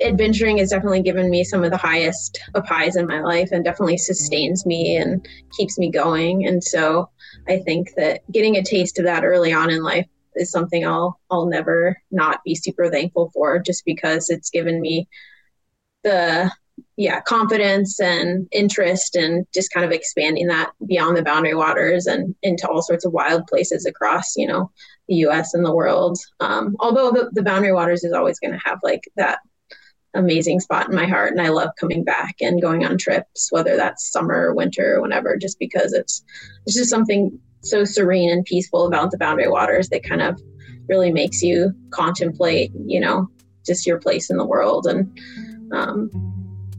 Adventuring 0.02 0.58
has 0.58 0.72
definitely 0.72 1.02
given 1.02 1.30
me 1.30 1.46
some 1.46 1.63
of 1.63 1.72
the 1.72 1.78
highest 1.78 2.42
of 2.56 2.68
highs 2.68 2.98
in 2.98 3.08
my 3.08 3.22
life 3.22 3.50
and 3.54 3.63
definitely 3.63 3.98
sustains 3.98 4.66
me 4.66 4.98
and 4.98 5.26
keeps 5.58 5.80
me 5.80 5.89
going. 5.89 6.46
And 6.46 6.62
so 6.63 7.10
i 7.48 7.60
think 7.60 7.94
that 7.98 8.22
getting 8.32 8.58
a 8.58 8.63
taste 8.63 9.00
of 9.00 9.06
that 9.06 9.24
early 9.24 9.54
on 9.54 9.70
in 9.70 9.84
life 9.84 10.08
is 10.36 10.52
something 10.52 10.86
I'll 10.86 11.19
I'll 11.30 11.48
never 11.48 11.98
not 12.12 12.43
be 12.43 12.56
super 12.56 12.89
thankful 12.89 13.32
for 13.34 13.60
just 13.60 13.86
because 13.86 14.30
it's 14.30 14.50
given 14.50 14.82
me 14.82 15.08
the 16.04 16.52
yeah 16.98 17.22
confidence 17.22 18.00
and 18.00 18.48
interest 18.52 19.15
and 19.15 19.46
just 19.54 19.72
kind 19.72 19.86
of 19.86 19.91
expanding 19.91 20.48
that 20.48 20.72
beyond 20.86 21.15
the 21.15 21.24
boundary 21.24 21.54
waters 21.54 22.08
and 22.08 22.36
into 22.41 22.67
all 22.67 22.82
sorts 22.82 23.06
of 23.06 23.13
wild 23.13 23.46
places 23.48 23.86
across 23.86 24.36
you 24.36 24.48
know 24.48 24.72
the 25.08 25.15
us 25.15 25.54
and 25.54 25.65
the 25.65 25.74
world. 25.74 26.17
Um, 26.39 26.76
although 26.80 27.12
the, 27.12 27.30
the 27.34 27.43
boundary 27.43 27.74
waters 27.74 28.04
is 28.04 28.13
always 28.13 28.39
going 28.39 28.54
to 28.54 28.62
have 28.63 28.80
like 28.84 29.04
that 29.17 29.39
amazing 30.15 30.60
spot 30.60 30.89
in 30.89 30.96
my 30.96 31.08
heart 31.08 31.32
and 31.32 31.41
i 31.41 31.50
love 31.50 31.69
coming 31.80 32.04
back 32.04 32.36
and 32.39 32.62
going 32.62 32.86
on 32.86 33.00
trips 33.00 33.48
whether 33.52 33.76
that's 33.76 34.12
summer 34.12 34.50
or 34.50 34.54
winter 34.54 34.96
or 34.96 35.02
whenever 35.02 35.36
just 35.38 35.58
because 35.58 35.91
it's 35.91 36.24
it's 36.67 36.76
just 36.76 36.89
something 36.89 37.39
so 37.63 37.84
serene 37.84 38.30
and 38.30 38.45
peaceful 38.45 38.86
about 38.86 39.12
the 39.12 39.17
boundary 39.17 39.49
waters 39.49 39.89
that 39.89 40.04
kind 40.04 40.21
of 40.21 40.39
really 40.89 41.12
makes 41.12 41.41
you 41.41 41.71
contemplate 41.91 42.71
you 42.86 42.99
know 42.99 43.28
just 43.65 43.88
your 43.88 43.99
place 43.99 44.30
in 44.30 44.38
the 44.38 44.45
world 44.45 44.86
and 44.86 45.17
um, 45.71 46.10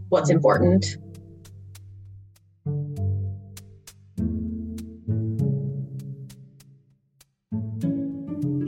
what's 0.09 0.31
important. 0.31 0.97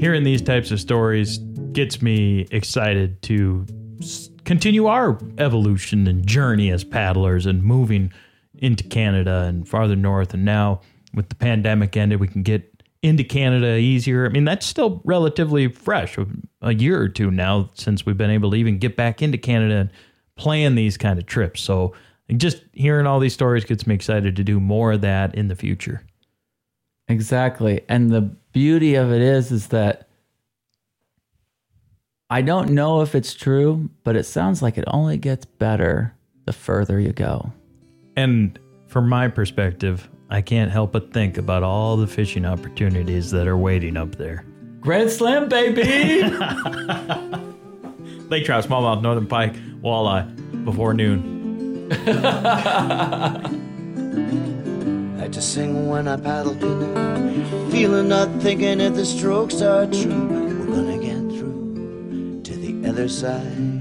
Hearing 0.00 0.24
these 0.24 0.42
types 0.42 0.70
of 0.70 0.80
stories 0.80 1.38
gets 1.72 2.02
me 2.02 2.46
excited 2.50 3.20
to 3.22 3.66
continue 4.44 4.86
our 4.86 5.18
evolution 5.38 6.06
and 6.06 6.26
journey 6.26 6.70
as 6.70 6.84
paddlers 6.84 7.46
and 7.46 7.62
moving 7.62 8.12
into 8.54 8.84
Canada 8.84 9.44
and 9.48 9.68
farther 9.68 9.96
north. 9.96 10.34
And 10.34 10.44
now, 10.44 10.80
with 11.16 11.28
the 11.30 11.34
pandemic 11.34 11.96
ended, 11.96 12.20
we 12.20 12.28
can 12.28 12.44
get 12.44 12.84
into 13.02 13.24
Canada 13.24 13.76
easier. 13.76 14.26
I 14.26 14.28
mean, 14.28 14.44
that's 14.44 14.66
still 14.66 15.00
relatively 15.04 15.68
fresh, 15.68 16.16
a 16.62 16.74
year 16.74 17.00
or 17.00 17.08
two 17.08 17.30
now 17.30 17.70
since 17.74 18.06
we've 18.06 18.16
been 18.16 18.30
able 18.30 18.50
to 18.52 18.56
even 18.56 18.78
get 18.78 18.96
back 18.96 19.22
into 19.22 19.38
Canada 19.38 19.74
and 19.74 19.90
plan 20.36 20.74
these 20.74 20.96
kind 20.96 21.18
of 21.18 21.26
trips. 21.26 21.60
So 21.60 21.94
just 22.36 22.62
hearing 22.72 23.06
all 23.06 23.18
these 23.18 23.34
stories 23.34 23.64
gets 23.64 23.86
me 23.86 23.94
excited 23.94 24.36
to 24.36 24.44
do 24.44 24.60
more 24.60 24.92
of 24.92 25.00
that 25.00 25.34
in 25.34 25.48
the 25.48 25.54
future. 25.54 26.02
Exactly. 27.08 27.82
And 27.88 28.10
the 28.10 28.22
beauty 28.52 28.96
of 28.96 29.12
it 29.12 29.22
is 29.22 29.52
is 29.52 29.68
that 29.68 30.08
I 32.28 32.42
don't 32.42 32.70
know 32.70 33.02
if 33.02 33.14
it's 33.14 33.34
true, 33.34 33.88
but 34.02 34.16
it 34.16 34.24
sounds 34.24 34.60
like 34.60 34.76
it 34.76 34.84
only 34.88 35.16
gets 35.16 35.44
better 35.44 36.12
the 36.44 36.52
further 36.52 36.98
you 36.98 37.12
go. 37.12 37.52
And 38.16 38.58
from 38.88 39.08
my 39.08 39.28
perspective, 39.28 40.08
I 40.28 40.42
can't 40.42 40.72
help 40.72 40.90
but 40.92 41.12
think 41.12 41.38
about 41.38 41.62
all 41.62 41.96
the 41.96 42.08
fishing 42.08 42.44
opportunities 42.44 43.30
that 43.30 43.46
are 43.46 43.56
waiting 43.56 43.96
up 43.96 44.16
there. 44.16 44.44
Grand 44.80 45.08
Slam, 45.10 45.48
baby! 45.48 46.22
Lake 48.28 48.44
trout, 48.44 48.64
smallmouth, 48.64 49.02
northern 49.02 49.26
pike, 49.28 49.54
walleye 49.82 50.64
before 50.64 50.94
noon. 50.94 51.92
I 55.20 55.28
just 55.28 55.54
sing 55.54 55.88
when 55.88 56.08
I 56.08 56.16
paddle 56.16 56.56
canoe, 56.56 57.70
feeling 57.70 58.08
not 58.08 58.28
thinking 58.40 58.80
if 58.80 58.94
the 58.94 59.06
strokes 59.06 59.62
are 59.62 59.86
true. 59.86 60.26
We're 60.66 60.66
gonna 60.66 60.98
get 60.98 61.18
through 61.38 62.40
to 62.42 62.56
the 62.56 62.88
other 62.88 63.08
side. 63.08 63.75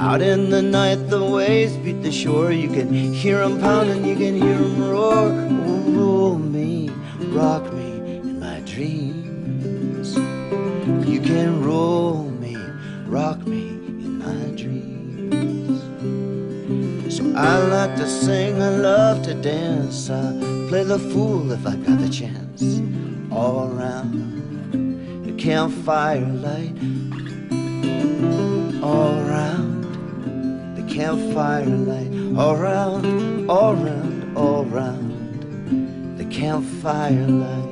Out 0.00 0.22
in 0.22 0.48
the 0.48 0.62
night, 0.62 1.10
the 1.10 1.22
waves 1.22 1.76
beat 1.76 2.02
the 2.02 2.10
shore. 2.10 2.52
You 2.52 2.70
can 2.70 2.88
hear 2.90 3.42
'em 3.42 3.60
pounding, 3.60 4.02
you 4.06 4.16
can 4.16 4.34
hear 4.34 4.56
'em 4.56 4.88
roar. 4.88 5.28
Oh, 5.68 5.82
roll 5.92 6.38
me, 6.38 6.90
rock 7.28 7.70
me 7.74 7.90
in 8.16 8.40
my 8.40 8.60
dreams. 8.64 10.16
You 11.06 11.20
can 11.20 11.62
roll 11.62 12.30
me, 12.40 12.56
rock 13.08 13.46
me 13.46 13.64
in 14.06 14.18
my 14.26 14.42
dreams. 14.62 15.82
So 17.14 17.22
I 17.36 17.58
like 17.76 17.94
to 17.96 18.08
sing, 18.08 18.54
I 18.62 18.70
love 18.70 19.20
to 19.24 19.34
dance. 19.34 20.08
I 20.08 20.32
play 20.70 20.82
the 20.82 20.98
fool 20.98 21.52
if 21.52 21.66
I 21.66 21.76
got 21.76 21.98
the 22.00 22.08
chance. 22.08 22.62
All 23.30 23.70
around 23.74 24.12
the 25.26 25.32
campfire 25.32 26.32
light. 26.46 26.78
All 28.82 29.12
around 29.18 29.29
campfire 31.00 31.64
light. 31.64 32.12
All 32.38 32.56
round, 32.56 33.50
all 33.50 33.74
round, 33.74 34.36
all 34.36 34.66
round 34.66 36.18
the 36.18 36.26
campfire 36.26 37.26
light. 37.26 37.70